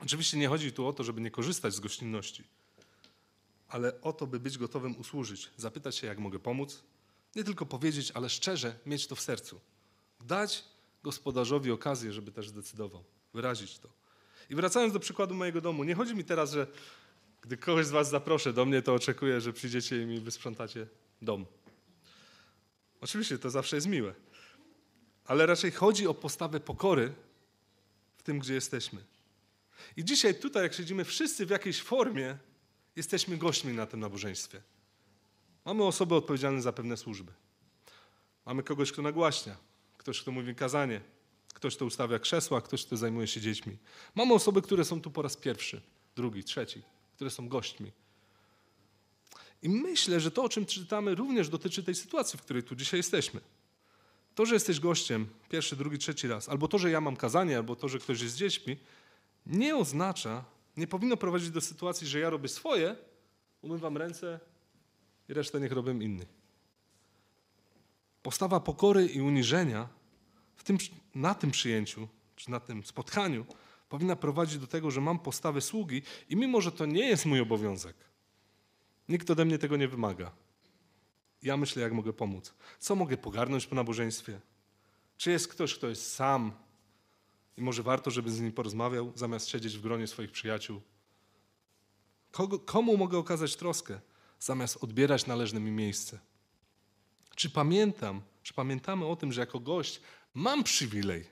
[0.00, 2.44] oczywiście nie chodzi tu o to, żeby nie korzystać z gościnności,
[3.68, 6.82] ale o to, by być gotowym usłużyć, zapytać się, jak mogę pomóc,
[7.36, 9.60] nie tylko powiedzieć, ale szczerze mieć to w sercu.
[10.20, 10.64] Dać
[11.02, 13.88] gospodarzowi okazję, żeby też zdecydował, wyrazić to.
[14.50, 16.66] I wracając do przykładu mojego domu, nie chodzi mi teraz, że
[17.44, 20.86] gdy kogoś z Was zaproszę do mnie, to oczekuję, że przyjdziecie i mi wysprzątacie
[21.22, 21.46] dom.
[23.00, 24.14] Oczywiście to zawsze jest miłe,
[25.24, 27.12] ale raczej chodzi o postawę pokory
[28.16, 29.04] w tym, gdzie jesteśmy.
[29.96, 32.38] I dzisiaj tutaj, jak siedzimy wszyscy w jakiejś formie,
[32.96, 34.62] jesteśmy gośćmi na tym nabożeństwie.
[35.64, 37.32] Mamy osoby odpowiedzialne za pewne służby.
[38.46, 39.56] Mamy kogoś, kto nagłaśnia,
[39.98, 41.00] ktoś, kto mówi kazanie,
[41.54, 43.78] ktoś, kto ustawia krzesła, ktoś, kto zajmuje się dziećmi.
[44.14, 45.80] Mamy osoby, które są tu po raz pierwszy,
[46.16, 46.82] drugi, trzeci,
[47.14, 47.92] które są gośćmi.
[49.62, 52.98] I myślę, że to, o czym czytamy, również dotyczy tej sytuacji, w której tu dzisiaj
[52.98, 53.40] jesteśmy.
[54.34, 57.76] To, że jesteś gościem pierwszy, drugi, trzeci raz, albo to, że ja mam kazanie, albo
[57.76, 58.76] to, że ktoś jest z dziećmi,
[59.46, 60.44] nie oznacza,
[60.76, 62.96] nie powinno prowadzić do sytuacji, że ja robię swoje,
[63.62, 64.40] umywam ręce
[65.28, 66.26] i resztę niech robią inni.
[68.22, 69.88] Postawa pokory i uniżenia
[70.64, 70.78] tym,
[71.14, 73.46] na tym przyjęciu, czy na tym spotkaniu,
[73.94, 77.40] powinna prowadzić do tego, że mam postawę sługi i mimo, że to nie jest mój
[77.40, 77.96] obowiązek,
[79.08, 80.30] nikt ode mnie tego nie wymaga.
[81.42, 82.54] Ja myślę, jak mogę pomóc.
[82.78, 84.40] Co mogę pogarnąć po nabożeństwie?
[85.16, 86.52] Czy jest ktoś, kto jest sam
[87.56, 90.80] i może warto, żeby z nim porozmawiał, zamiast siedzieć w gronie swoich przyjaciół?
[92.30, 94.00] Kogo, komu mogę okazać troskę?
[94.40, 96.18] zamiast odbierać należne mi miejsce?
[97.36, 100.00] Czy pamiętam, czy pamiętamy o tym, że jako gość
[100.34, 101.26] mam przywilej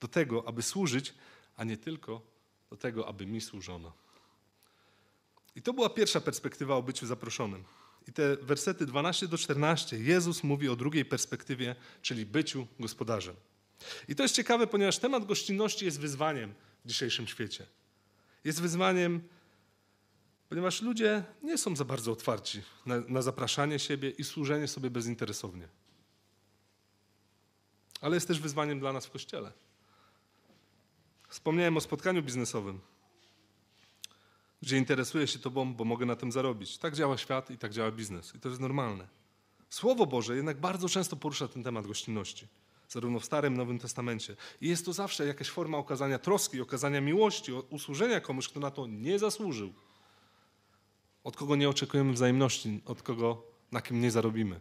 [0.00, 1.14] do tego, aby służyć,
[1.56, 2.20] a nie tylko
[2.70, 3.92] do tego, aby mi służono?
[5.56, 7.64] I to była pierwsza perspektywa o byciu zaproszonym.
[8.08, 13.36] I te wersety 12 do 14, Jezus mówi o drugiej perspektywie, czyli byciu gospodarzem.
[14.08, 17.66] I to jest ciekawe, ponieważ temat gościnności jest wyzwaniem w dzisiejszym świecie.
[18.44, 19.28] Jest wyzwaniem,
[20.48, 25.68] ponieważ ludzie nie są za bardzo otwarci na, na zapraszanie siebie i służenie sobie bezinteresownie.
[28.00, 29.52] Ale jest też wyzwaniem dla nas w kościele.
[31.34, 32.80] Wspomniałem o spotkaniu biznesowym,
[34.62, 36.78] gdzie interesuję się Tobą, bo mogę na tym zarobić.
[36.78, 38.34] Tak działa świat i tak działa biznes.
[38.34, 39.08] I to jest normalne.
[39.70, 42.48] Słowo Boże jednak bardzo często porusza ten temat gościnności
[42.88, 44.36] zarówno w Starym, Nowym Testamencie.
[44.60, 48.86] I jest to zawsze jakaś forma okazania troski, okazania miłości, usłużenia komuś, kto na to
[48.86, 49.72] nie zasłużył.
[51.24, 53.42] Od kogo nie oczekujemy wzajemności, od kogo,
[53.72, 54.60] na kim nie zarobimy.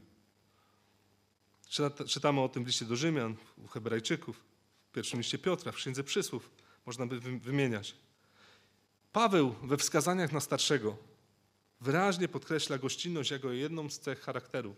[2.08, 4.44] Czytamy o tym w liście do Rzymian, u Hebrajczyków,
[4.90, 6.63] w pierwszym liście Piotra, w Księdze Przysłów.
[6.86, 7.96] Można by wymieniać.
[9.14, 10.98] Paweł we wskazaniach na starszego
[11.82, 14.76] wyraźnie podkreśla gościnność jako jedną z cech charakteru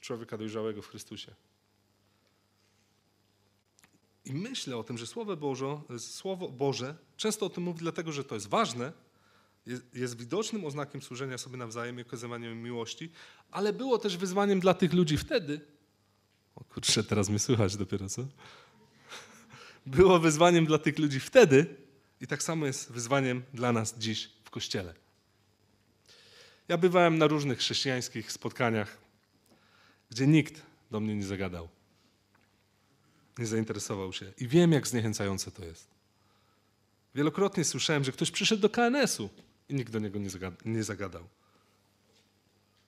[0.00, 1.34] człowieka dojrzałego w Chrystusie.
[4.24, 8.24] I myślę o tym, że Słowo Boże, Słowo Boże często o tym mówi dlatego, że
[8.24, 8.92] to jest ważne,
[9.66, 13.10] jest, jest widocznym oznakiem służenia sobie nawzajem i okazywaniem miłości,
[13.50, 15.60] ale było też wyzwaniem dla tych ludzi wtedy.
[16.54, 18.26] O kurczę, teraz mnie słychać dopiero, co?
[19.86, 21.76] Było wyzwaniem dla tych ludzi wtedy
[22.20, 24.94] i tak samo jest wyzwaniem dla nas dziś w Kościele.
[26.68, 28.98] Ja bywałem na różnych chrześcijańskich spotkaniach,
[30.10, 31.68] gdzie nikt do mnie nie zagadał
[33.40, 34.32] nie zainteresował się.
[34.38, 35.88] I wiem, jak zniechęcające to jest.
[37.14, 39.30] Wielokrotnie słyszałem, że ktoś przyszedł do KNS-u
[39.68, 40.18] i nikt do niego
[40.64, 41.28] nie zagadał.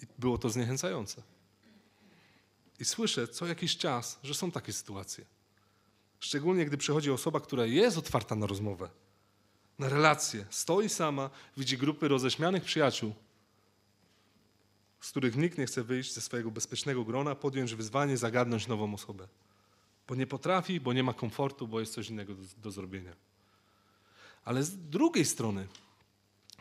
[0.01, 1.23] I było to zniechęcające.
[2.81, 5.25] I słyszę co jakiś czas, że są takie sytuacje.
[6.23, 8.89] Szczególnie gdy przychodzi osoba, która jest otwarta na rozmowę,
[9.79, 13.15] na relacje, stoi sama, widzi grupy roześmianych przyjaciół,
[15.01, 19.29] z których nikt nie chce wyjść ze swojego bezpiecznego grona, podjąć wyzwanie, zagadnąć nową osobę
[20.09, 23.13] bo nie potrafi, bo nie ma komfortu, bo jest coś innego do, do zrobienia.
[24.45, 25.69] Ale z drugiej strony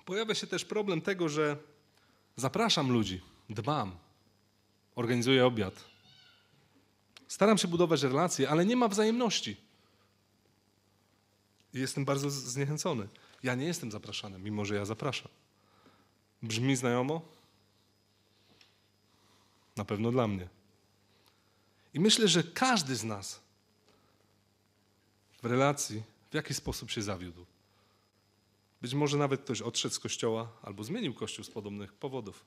[0.05, 1.57] pojawia się też problem tego, że
[2.35, 3.91] zapraszam ludzi, dbam,
[4.95, 5.90] organizuję obiad.
[7.31, 9.57] Staram się budować relacje, ale nie ma wzajemności.
[11.73, 13.07] I jestem bardzo zniechęcony.
[13.43, 15.27] Ja nie jestem zapraszany, mimo że ja zapraszam.
[16.43, 17.21] Brzmi znajomo?
[19.75, 20.47] Na pewno dla mnie.
[21.93, 23.39] I myślę, że każdy z nas
[25.41, 27.45] w relacji w jaki sposób się zawiódł.
[28.81, 32.45] Być może nawet ktoś odszedł z kościoła albo zmienił kościół z podobnych powodów.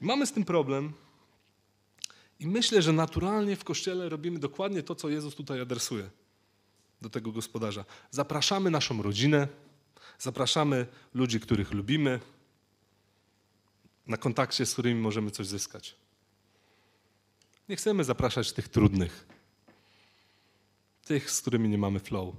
[0.00, 0.92] I mamy z tym problem.
[2.40, 6.10] I myślę, że naturalnie w kościele robimy dokładnie to, co Jezus tutaj adresuje
[7.02, 7.84] do tego gospodarza.
[8.10, 9.48] Zapraszamy naszą rodzinę,
[10.18, 12.20] zapraszamy ludzi, których lubimy,
[14.06, 15.96] na kontakcie, z którymi możemy coś zyskać.
[17.68, 19.26] Nie chcemy zapraszać tych trudnych,
[21.04, 22.34] tych, z którymi nie mamy flow,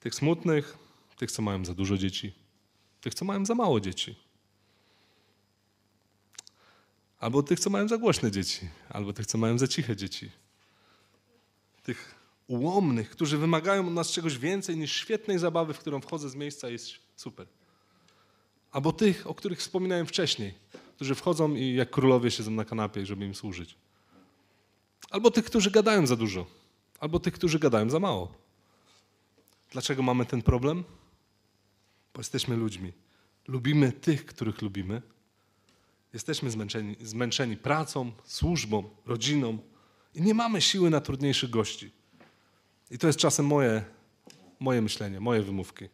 [0.00, 0.78] tych smutnych,
[1.16, 2.32] tych, co mają za dużo dzieci,
[3.00, 4.16] tych, co mają za mało dzieci.
[7.22, 10.30] Albo tych, co mają za głośne dzieci, albo tych, co mają za ciche dzieci.
[11.82, 12.14] Tych
[12.46, 16.68] ułomnych, którzy wymagają od nas czegoś więcej niż świetnej zabawy, w którą wchodzę z miejsca
[16.68, 17.46] jest super.
[18.72, 20.54] Albo tych, o których wspominałem wcześniej,
[20.96, 23.74] którzy wchodzą i jak królowie siedzą na kanapie, żeby im służyć.
[25.10, 26.46] Albo tych, którzy gadają za dużo,
[27.00, 28.32] albo tych, którzy gadają za mało.
[29.70, 30.84] Dlaczego mamy ten problem?
[32.14, 32.92] Bo jesteśmy ludźmi.
[33.48, 35.02] Lubimy tych, których lubimy.
[36.12, 39.58] Jesteśmy zmęczeni, zmęczeni pracą, służbą, rodziną
[40.14, 41.92] i nie mamy siły na trudniejszych gości.
[42.90, 43.84] I to jest czasem moje,
[44.60, 45.88] moje myślenie, moje wymówki.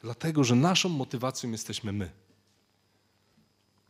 [0.00, 2.10] Dlatego, że naszą motywacją jesteśmy my.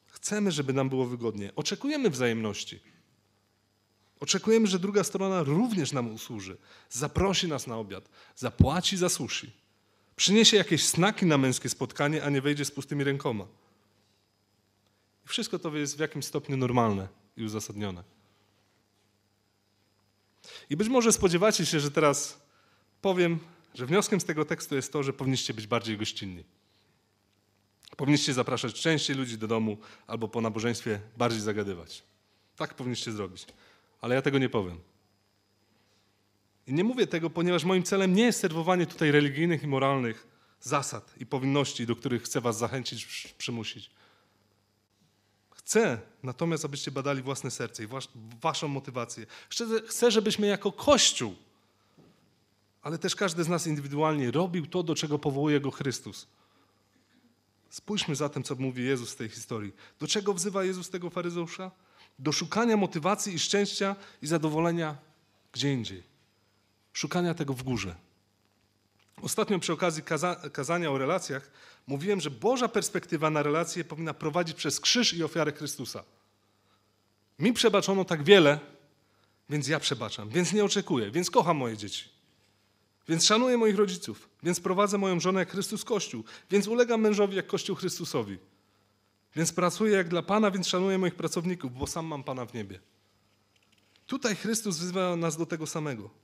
[0.07, 1.53] Chcemy, żeby nam było wygodnie.
[1.57, 2.81] Oczekujemy wzajemności.
[4.21, 6.57] Oczekujemy, że druga strona również nam usłuży.
[6.91, 9.53] Zaprosi nas na obiad, zapłaci za sushi.
[10.17, 13.47] Przyniesie jakieś snaki na męskie spotkanie, a nie wejdzie z pustymi rękoma.
[15.25, 18.05] Wszystko to jest w jakimś stopniu normalne i uzasadnione.
[20.71, 22.41] I być może spodziewacie się, że teraz
[23.03, 23.39] powiem,
[23.75, 26.45] że wnioskiem z tego tekstu jest to, że powinniście być bardziej gościnni.
[27.97, 32.03] Powinniście zapraszać częściej ludzi do domu albo po nabożeństwie bardziej zagadywać.
[32.57, 33.47] Tak powinniście zrobić
[34.03, 34.81] ale ja tego nie powiem.
[36.67, 40.27] I nie mówię tego, ponieważ moim celem nie jest serwowanie tutaj religijnych i moralnych
[40.61, 43.91] zasad i powinności, do których chcę was zachęcić, przymusić.
[45.65, 48.09] Chcę natomiast, abyście badali własne serce i was,
[48.43, 49.27] waszą motywację.
[49.49, 51.35] Chcę, chcę, żebyśmy jako Kościół,
[52.83, 56.27] ale też każdy z nas indywidualnie robił to, do czego powołuje go Chrystus.
[57.71, 59.73] Spójrzmy zatem, co mówi Jezus w tej historii.
[60.01, 61.71] Do czego wzywa Jezus tego faryzeusza?
[62.19, 64.97] Do szukania motywacji i szczęścia i zadowolenia
[65.53, 66.03] gdzie indziej.
[66.93, 67.97] Szukania tego w górze.
[69.23, 71.51] Ostatnio przy okazji kaza kazania o relacjach
[71.87, 76.05] mówiłem, że Boża perspektywa na relacje powinna prowadzić przez krzyż i ofiarę Chrystusa.
[77.39, 78.61] Mi przebaczono tak wiele,
[79.51, 82.09] więc ja przebaczam, więc nie oczekuję, więc kocham moje dzieci.
[83.09, 87.47] Więc szanuję moich rodziców, więc prowadzę moją żonę jak Chrystus Kościół, więc ulegam mężowi jak
[87.47, 88.39] Kościół Chrystusowi.
[89.37, 92.81] Więc pracuję jak dla Pana, więc szanuję moich pracowników, bo sam mam Pana w niebie.
[94.07, 96.22] Tutaj Chrystus wzywa nas do tego samego.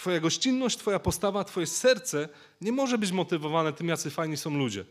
[0.00, 2.28] Twoja gościnność, Twoja postawa, Twoje serce
[2.60, 4.84] nie może być motywowane tym, jacy fajni są ludzie.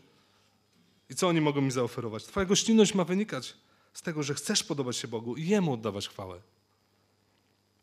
[1.08, 2.24] I co oni mogą mi zaoferować?
[2.24, 3.56] Twoja gościnność ma wynikać
[3.92, 6.40] z tego, że chcesz podobać się Bogu i Jemu oddawać chwałę.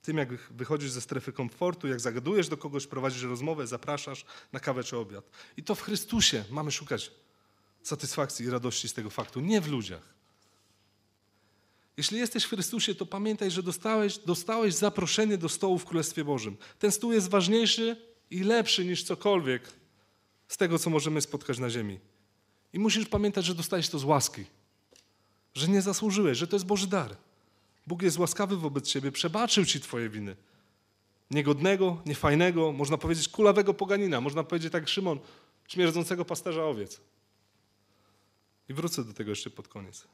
[0.01, 4.83] Tym, jak wychodzisz ze strefy komfortu, jak zagadujesz do kogoś, prowadzisz rozmowę, zapraszasz na kawę
[4.83, 5.29] czy obiad.
[5.57, 7.11] I to w Chrystusie mamy szukać
[7.83, 10.16] satysfakcji i radości z tego faktu, nie w ludziach.
[11.97, 16.57] Jeśli jesteś w Chrystusie, to pamiętaj, że dostałeś, dostałeś zaproszenie do stołu w Królestwie Bożym.
[16.79, 17.97] Ten stół jest ważniejszy
[18.31, 19.73] i lepszy niż cokolwiek
[20.47, 21.99] z tego, co możemy spotkać na ziemi.
[22.73, 24.45] I musisz pamiętać, że dostałeś to z łaski,
[25.53, 27.17] że nie zasłużyłeś, że to jest Boży dar.
[27.87, 30.35] Bóg jest łaskawy wobec ciebie, przebaczył ci twoje winy.
[31.31, 35.19] Niegodnego, niefajnego, można powiedzieć kulawego poganina, można powiedzieć tak Szymon,
[35.67, 37.01] śmierdzącego pasterza owiec.
[38.69, 40.07] I wrócę do tego jeszcze pod koniec.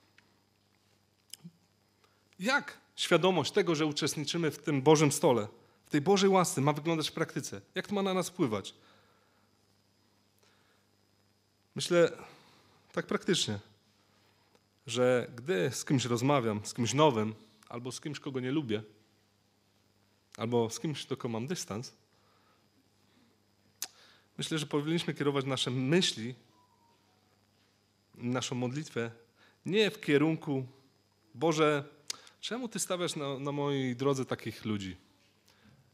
[2.40, 5.48] Jak świadomość tego, że uczestniczymy w tym Bożym stole,
[5.86, 7.62] w tej Bożej łasce ma wyglądać w praktyce?
[7.76, 8.74] Jak to ma na nas wpływać?
[11.76, 12.12] Myślę
[12.92, 13.60] tak praktycznie,
[14.88, 17.36] że gdy z kimś rozmawiam, z kimś nowym,
[17.70, 18.84] albo z kimś, kogo nie lubię,
[20.38, 21.94] albo z kimś, do kogo mam dystans,
[24.38, 26.36] myślę, że powinniśmy kierować nasze myśli,
[28.16, 29.12] naszą modlitwę
[29.66, 30.66] nie w kierunku
[31.36, 31.84] Boże,
[32.44, 34.98] czemu Ty stawiasz na, na mojej drodze takich ludzi?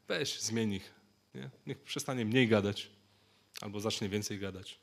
[0.08, 0.94] Weź, zmień ich.
[1.36, 1.50] Nie?
[1.68, 2.90] Niech przestanie mniej gadać,
[3.62, 4.80] albo zacznie więcej gadać.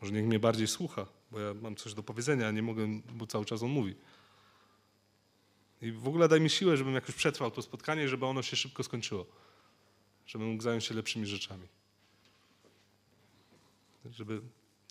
[0.00, 3.26] Może niech mnie bardziej słucha, bo ja mam coś do powiedzenia, a nie mogę, bo
[3.26, 3.94] cały czas on mówi.
[5.82, 8.82] I w ogóle daj mi siłę, żebym jakoś przetrwał to spotkanie, żeby ono się szybko
[8.82, 9.26] skończyło.
[10.26, 11.68] Żebym mógł zająć się lepszymi rzeczami.
[14.10, 14.40] Żeby,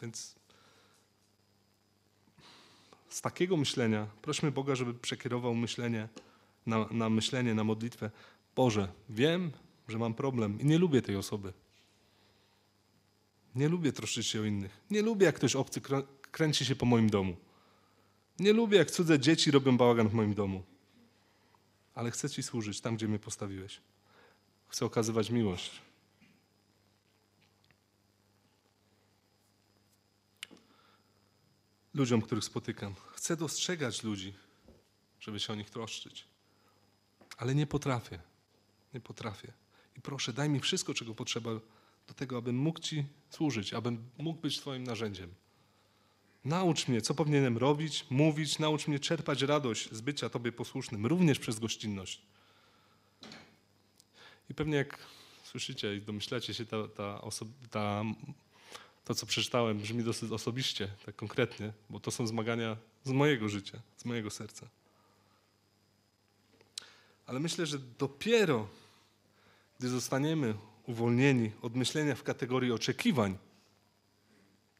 [0.02, 0.36] więc
[3.14, 6.10] z takiego myślenia prośmy Boga, żeby przekierował myślenie
[6.66, 8.12] na, na myślenie, na modlitwę.
[8.56, 9.52] Boże, wiem,
[9.88, 11.54] że mam problem i nie lubię tej osoby.
[13.56, 14.82] Nie lubię troszczyć się o innych.
[14.92, 15.82] Nie lubię, jak ktoś obcy
[16.32, 17.36] kręci się po moim domu.
[18.40, 20.64] Nie lubię, jak cudze dzieci robią bałagan w moim domu.
[21.96, 23.82] Ale chcę Ci służyć tam, gdzie mnie postawiłeś.
[24.68, 25.82] Chcę okazywać miłość.
[31.94, 32.96] Ludziom, których spotykam.
[33.14, 34.34] Chcę dostrzegać ludzi,
[35.20, 36.26] żeby się o nich troszczyć.
[37.38, 38.20] Ale nie potrafię.
[38.94, 39.54] Nie potrafię.
[39.98, 41.52] I proszę, daj mi wszystko, czego potrzeba
[42.08, 45.34] do tego, abym mógł Ci służyć, abym mógł być Twoim narzędziem.
[46.46, 51.40] Naucz mnie, co powinienem robić, mówić, naucz mnie czerpać radość z bycia Tobie posłusznym, również
[51.40, 52.22] przez gościnność.
[54.50, 54.98] I pewnie jak
[55.44, 57.22] słyszycie i domyślacie się, ta, ta,
[57.72, 58.04] ta
[59.06, 63.80] to, co przeczytałem, brzmi dosyć osobiście, tak konkretnie, bo to są zmagania z mojego życia,
[63.98, 64.68] z mojego serca.
[67.26, 68.68] Ale myślę, że dopiero
[69.80, 70.56] gdy zostaniemy
[70.88, 73.38] uwolnieni od myślenia w kategorii oczekiwań,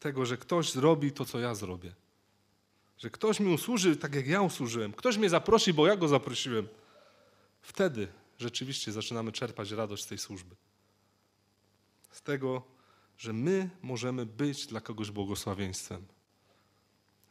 [0.00, 1.94] tego, że ktoś zrobi to, co ja zrobię,
[2.98, 6.68] że ktoś mi usłuży tak, jak ja usłużyłem, ktoś mnie zaprosi, bo ja go zaprosiłem,
[7.62, 8.08] wtedy
[8.38, 10.56] rzeczywiście zaczynamy czerpać radość z tej służby.
[12.10, 12.62] Z tego,
[13.18, 16.06] że my możemy być dla kogoś błogosławieństwem.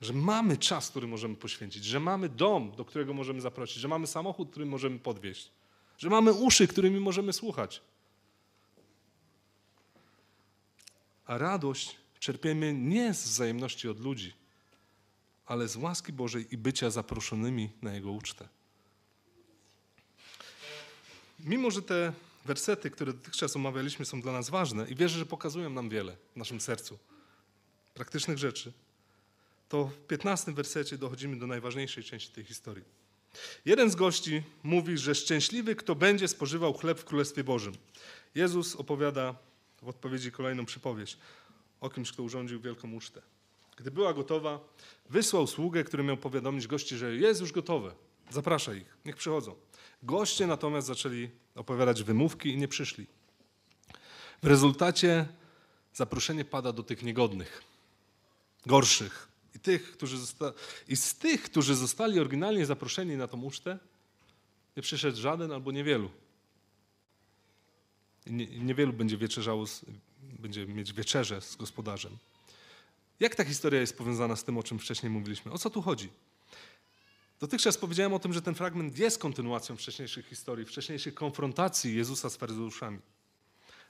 [0.01, 4.07] Że mamy czas, który możemy poświęcić, że mamy dom, do którego możemy zaprosić, że mamy
[4.07, 5.51] samochód, który możemy podwieźć,
[5.97, 7.81] że mamy uszy, którymi możemy słuchać.
[11.25, 14.33] A radość czerpiemy nie z wzajemności od ludzi,
[15.45, 18.47] ale z łaski Bożej i bycia zaproszonymi na Jego ucztę.
[21.39, 22.13] Mimo, że te
[22.45, 26.37] wersety, które dotychczas omawialiśmy, są dla nas ważne i wierzę, że pokazują nam wiele w
[26.37, 26.99] naszym sercu,
[27.93, 28.73] praktycznych rzeczy,
[29.69, 32.83] to w 15 wersecie dochodzimy do najważniejszej części tej historii.
[33.65, 37.73] Jeden z gości mówi, że szczęśliwy, kto będzie spożywał chleb w Królestwie Bożym.
[38.35, 39.35] Jezus opowiada
[39.81, 41.17] w odpowiedzi kolejną przypowieść
[41.81, 43.21] o kimś, kto urządził wielką ucztę.
[43.77, 44.59] Gdy była gotowa,
[45.09, 47.95] wysłał sługę, który miał powiadomić gości, że jest już gotowe.
[48.29, 49.55] Zaprasza ich, niech przychodzą.
[50.03, 53.07] Goście natomiast zaczęli opowiadać wymówki i nie przyszli.
[54.43, 55.27] W rezultacie
[55.93, 57.63] zaproszenie pada do tych niegodnych,
[58.65, 59.27] gorszych.
[59.55, 60.53] I, tych, którzy zosta-
[60.87, 63.79] I z tych, którzy zostali oryginalnie zaproszeni na tą ucztę,
[64.77, 66.09] nie przyszedł żaden albo niewielu.
[68.25, 69.85] I nie, niewielu będzie wieczerzało, z,
[70.21, 72.17] będzie mieć wieczerzę z gospodarzem.
[73.19, 75.51] Jak ta historia jest powiązana z tym, o czym wcześniej mówiliśmy?
[75.51, 76.09] O co tu chodzi?
[77.39, 82.35] Dotychczas powiedziałem o tym, że ten fragment jest kontynuacją wcześniejszych historii, wcześniejszych konfrontacji Jezusa z
[82.35, 82.99] faryzeuszami.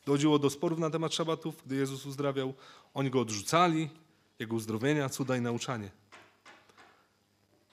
[0.06, 2.54] Dochodziło do sporów na temat szabatów, gdy Jezus uzdrawiał.
[2.94, 3.90] Oni go odrzucali,
[4.40, 5.92] jego uzdrowienia, cuda i nauczanie.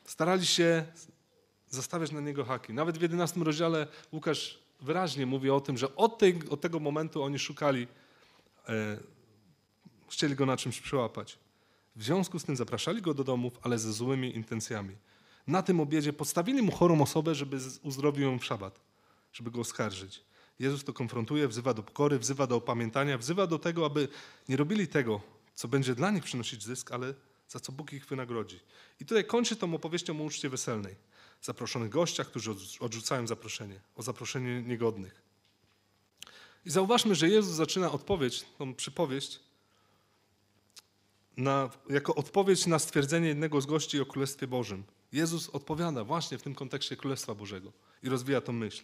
[0.04, 0.84] Starali się
[1.68, 2.72] zastawiać na niego haki.
[2.72, 7.22] Nawet w 11 rozdziale Łukasz wyraźnie mówi o tym, że od, tej, od tego momentu
[7.22, 7.86] oni szukali,
[8.68, 8.98] e,
[10.08, 11.38] chcieli go na czymś przyłapać.
[11.96, 14.96] W związku z tym zapraszali go do domów, ale ze złymi intencjami.
[15.46, 18.80] Na tym obiedzie podstawili mu chorą osobę, żeby uzdrowił ją w szabat,
[19.32, 20.24] żeby go oskarżyć.
[20.58, 24.08] Jezus to konfrontuje, wzywa do pokory, wzywa do opamiętania, wzywa do tego, aby
[24.48, 25.20] nie robili tego,
[25.54, 27.14] co będzie dla nich przynosić zysk, ale
[27.48, 28.60] za co Bóg ich wynagrodzi.
[29.00, 30.96] I tutaj kończy tą opowieścią o uczcie weselnej.
[31.42, 35.22] Zaproszonych gościach, którzy odrzu- odrzucają zaproszenie, o zaproszenie niegodnych.
[36.64, 39.40] I zauważmy, że Jezus zaczyna odpowiedź, tą przypowieść,
[41.36, 44.84] na, jako odpowiedź na stwierdzenie jednego z gości o Królestwie Bożym.
[45.12, 48.82] Jezus odpowiada właśnie w tym kontekście Królestwa Bożego i rozwija tą myśl.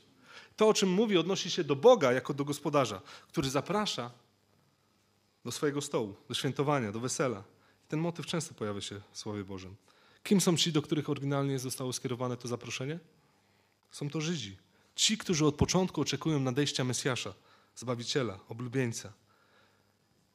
[0.57, 4.11] To, o czym mówi, odnosi się do Boga jako do gospodarza, który zaprasza
[5.45, 7.45] do swojego stołu, do świętowania, do wesela.
[7.85, 9.77] I ten motyw często pojawia się w Słowie Bożym.
[10.22, 12.99] Kim są ci, do których oryginalnie zostało skierowane to zaproszenie?
[13.91, 14.57] Są to Żydzi.
[14.97, 17.35] Ci, którzy od początku oczekują nadejścia Mesjasza,
[17.77, 19.12] Zbawiciela, oblubieńca.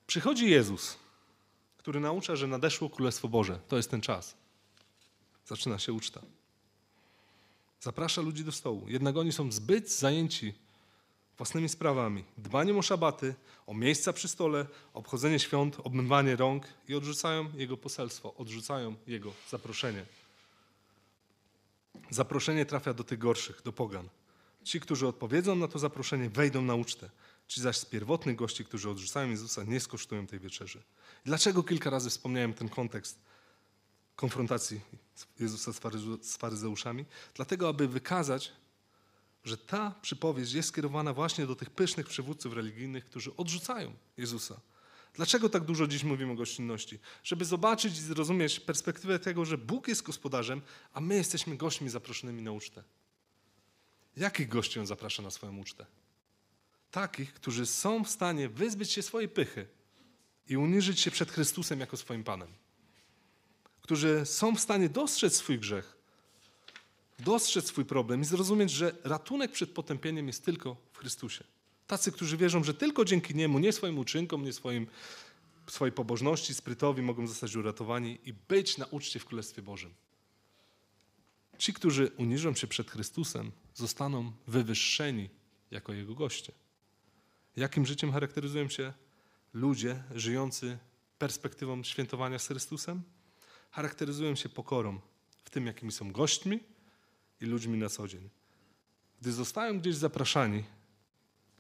[0.08, 0.98] Przychodzi Jezus,
[1.78, 3.60] który naucza, że nadeszło Królestwo Boże.
[3.68, 4.41] To jest ten czas.
[5.46, 6.22] Zaczyna się uczta.
[7.80, 8.86] Zaprasza ludzi do stołu.
[8.90, 10.54] Jednak oni są zbyt zajęci
[11.38, 13.36] własnymi sprawami, dbaniem o szabaty,
[13.68, 20.06] o miejsca przy stole, obchodzenie świąt, obmywanie rąk i odrzucają jego poselstwo, odrzucają jego zaproszenie.
[22.10, 24.10] Zaproszenie trafia do tych gorszych, do pogan.
[24.64, 27.10] Ci, którzy odpowiedzą na to zaproszenie, wejdą na ucztę.
[27.48, 30.82] Ci zaś z pierwotnych gości, którzy odrzucają Jezusa, nie skosztują tej wieczerzy.
[31.26, 33.20] Dlaczego kilka razy wspomniałem ten kontekst
[34.16, 34.82] konfrontacji
[35.40, 35.74] Jezusa
[36.22, 37.06] z, faryzeuszami?
[37.36, 38.52] Dlatego, aby wykazać,
[39.44, 44.60] że ta przypowieść jest skierowana właśnie do tych pysznych przywódców religijnych, którzy odrzucają Jezusa.
[45.14, 47.00] Dlaczego tak dużo dziś mówimy o gościnności?
[47.24, 50.62] Żeby zobaczyć i zrozumieć perspektywę tego, że Bóg jest gospodarzem,
[50.94, 52.84] a my jesteśmy gośćmi zaproszonymi na ucztę.
[54.18, 55.86] Jakich gości On zaprasza na swoją ucztę?
[56.92, 59.68] Takich, którzy są w stanie wyzbyć się swojej pychy
[60.48, 62.54] i uniżyć się przed Chrystusem jako swoim Panem.
[63.82, 65.98] Którzy są w stanie dostrzec swój grzech,
[67.20, 71.44] dostrzec swój problem i zrozumieć, że ratunek przed potępieniem jest tylko w Chrystusie.
[71.88, 74.88] Tacy, którzy wierzą, że tylko dzięki Niemu, nie swoim uczynkom, nie swoim,
[75.68, 79.94] swojej pobożności, sprytowi mogą zostać uratowani i być na uczcie w Królestwie Bożym.
[81.58, 85.30] Ci, którzy uniżą się przed Chrystusem, zostaną wywyższeni
[85.72, 86.52] jako Jego goście.
[87.56, 88.94] Jakim życiem charakteryzują się
[89.54, 90.78] ludzie żyjący
[91.20, 93.02] perspektywą świętowania z Chrystusem?
[93.72, 95.00] Charakteryzują się pokorą
[95.44, 96.60] w tym, jakimi są gośćmi
[97.42, 98.30] i ludźmi na co dzień.
[99.22, 100.64] Gdy zostają gdzieś zapraszani,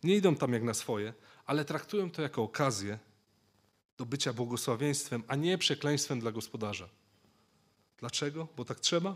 [0.03, 1.13] nie idą tam jak na swoje,
[1.45, 2.99] ale traktują to jako okazję
[3.97, 6.89] do bycia błogosławieństwem, a nie przekleństwem dla gospodarza.
[7.97, 8.47] Dlaczego?
[8.57, 9.15] Bo tak trzeba?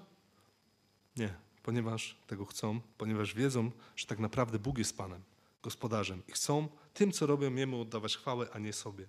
[1.18, 1.34] Nie,
[1.64, 5.22] ponieważ tego chcą, ponieważ wiedzą, że tak naprawdę Bóg jest Panem,
[5.64, 9.06] gospodarzem i chcą tym, co robią, Jemu oddawać chwałę, a nie sobie.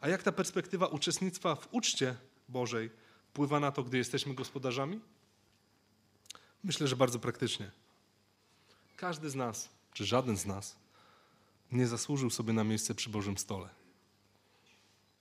[0.00, 2.16] A jak ta perspektywa uczestnictwa w uczcie
[2.48, 2.90] Bożej
[3.30, 5.00] wpływa na to, gdy jesteśmy gospodarzami?
[6.64, 7.70] Myślę, że bardzo praktycznie.
[8.96, 10.76] Każdy z nas, czy żaden z nas,
[11.72, 13.68] nie zasłużył sobie na miejsce przy Bożym stole.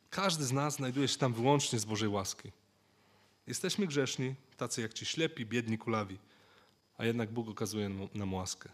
[0.09, 2.51] Każdy z nas znajduje się tam wyłącznie z Bożej łaski.
[3.47, 6.17] Jesteśmy grzeszni, tacy jak ci ślepi, biedni, kulawi,
[6.97, 8.69] a jednak Bóg okazuje nam- nam łaskę.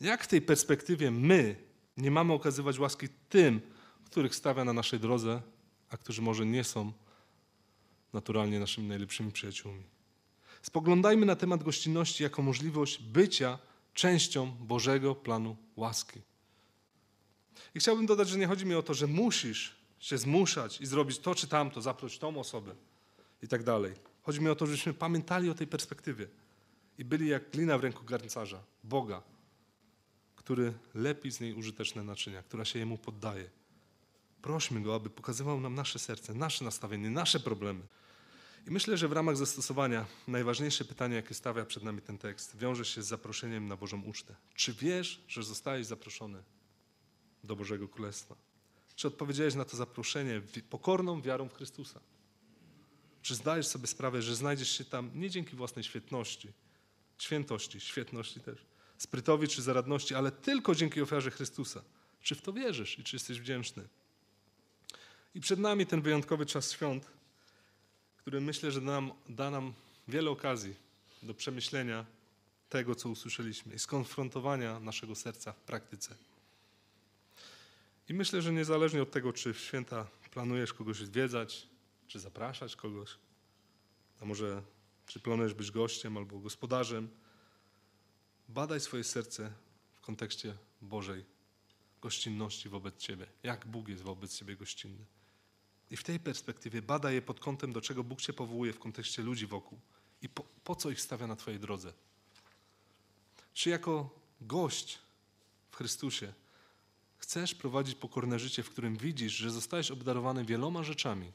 [0.00, 1.56] Jak w tej perspektywie my
[1.96, 3.60] nie mamy okazywać łaski tym,
[4.04, 5.42] których stawia na naszej drodze,
[5.90, 6.92] a którzy może nie są
[8.14, 9.84] naturalnie naszymi najlepszymi przyjaciółmi?
[10.62, 13.58] Spoglądajmy na temat gościnności jako możliwość bycia
[13.94, 16.20] częścią Bożego planu łaski.
[17.74, 21.18] I chciałbym dodać, że nie chodzi mi o to, że musisz się zmuszać i zrobić
[21.18, 22.74] to czy tamto, zaproś tą osobę
[23.42, 23.92] i tak dalej.
[24.22, 26.28] Chodzi mi o to, żebyśmy pamiętali o tej perspektywie
[26.98, 29.22] i byli jak glina w ręku garncarza, Boga,
[30.36, 33.50] który lepi z niej użyteczne naczynia, która się Jemu poddaje.
[34.42, 37.80] Prośmy Go, aby pokazywał nam nasze serce, nasze nastawienie, nasze problemy.
[38.66, 42.84] I myślę, że w ramach zastosowania najważniejsze pytanie, jakie stawia przed nami ten tekst, wiąże
[42.84, 44.34] się z zaproszeniem na Bożą ucztę.
[44.54, 46.42] Czy wiesz, że zostałeś zaproszony
[47.44, 48.34] do Bożego Królestwa?
[48.96, 50.40] Czy odpowiedziałeś na to zaproszenie
[50.70, 52.00] pokorną wiarą w Chrystusa?
[53.22, 56.52] Czy zdajesz sobie sprawę, że znajdziesz się tam nie dzięki własnej świetności,
[57.18, 58.66] świętości, świetności też,
[58.98, 61.82] sprytowi czy zaradności, ale tylko dzięki ofiarze Chrystusa?
[62.22, 63.88] Czy w to wierzysz i czy jesteś wdzięczny?
[65.34, 67.10] I przed nami ten wyjątkowy czas świąt,
[68.24, 69.72] który myślę, że nam, da nam
[70.08, 70.74] wiele okazji
[71.22, 72.04] do przemyślenia
[72.68, 76.14] tego, co usłyszeliśmy i skonfrontowania naszego serca w praktyce.
[78.08, 81.66] I myślę, że niezależnie od tego, czy w święta planujesz kogoś odwiedzać,
[82.08, 83.10] czy zapraszać kogoś,
[84.20, 84.62] a może
[85.06, 87.08] czy planujesz być gościem albo gospodarzem,
[88.48, 89.52] badaj swoje serce
[89.94, 91.24] w kontekście Bożej
[92.02, 93.26] gościnności wobec Ciebie.
[93.42, 95.04] Jak Bóg jest wobec Ciebie gościnny.
[95.94, 99.22] I w tej perspektywie badaj je pod kątem, do czego Bóg Cię powołuje w kontekście
[99.22, 99.78] ludzi wokół
[100.22, 101.92] i po, po co ich stawia na Twojej drodze.
[103.52, 104.98] Czy jako gość
[105.70, 106.32] w Chrystusie
[107.18, 111.32] chcesz prowadzić pokorne życie, w którym widzisz, że zostałeś obdarowany wieloma rzeczami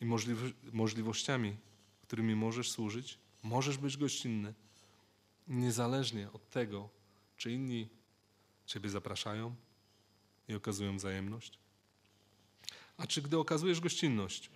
[0.00, 1.56] i możliwo- możliwościami,
[2.02, 4.54] którymi możesz służyć, możesz być gościnny,
[5.48, 6.88] niezależnie od tego,
[7.36, 7.88] czy inni
[8.66, 9.54] Ciebie zapraszają
[10.48, 11.65] i okazują wzajemność?
[12.96, 14.50] A czy gdy okazujesz gościnność,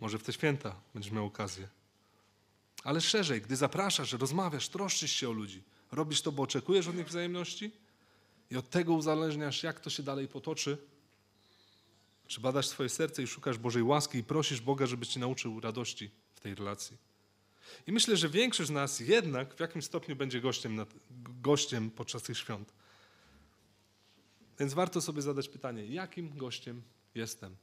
[0.00, 1.68] może w te święta będziesz miał okazję,
[2.84, 7.08] ale szerzej, gdy zapraszasz, rozmawiasz, troszczysz się o ludzi, robisz to, bo oczekujesz od nich
[7.08, 7.72] wzajemności
[8.50, 10.78] i od tego uzależniasz, jak to się dalej potoczy?
[12.26, 16.10] Czy badasz swoje serce i szukasz Bożej łaski i prosisz Boga, żeby Cię nauczył radości
[16.34, 16.96] w tej relacji?
[17.86, 20.94] I myślę, że większość z nas jednak w jakimś stopniu będzie gościem, nad,
[21.42, 22.72] gościem podczas tych świąt.
[24.58, 26.82] Więc warto sobie zadać pytanie, jakim gościem
[27.14, 27.56] jestem?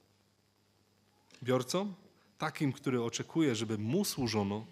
[1.43, 1.93] Biorcą?
[2.37, 4.65] Takim, który oczekuje, żeby mu służono,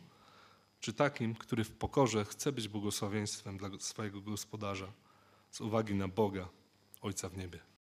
[0.79, 4.93] czy takim, który w pokorze chce być błogosławieństwem dla swojego gospodarza
[5.51, 6.49] z uwagi na Boga,
[7.01, 7.74] Ojca w niebie?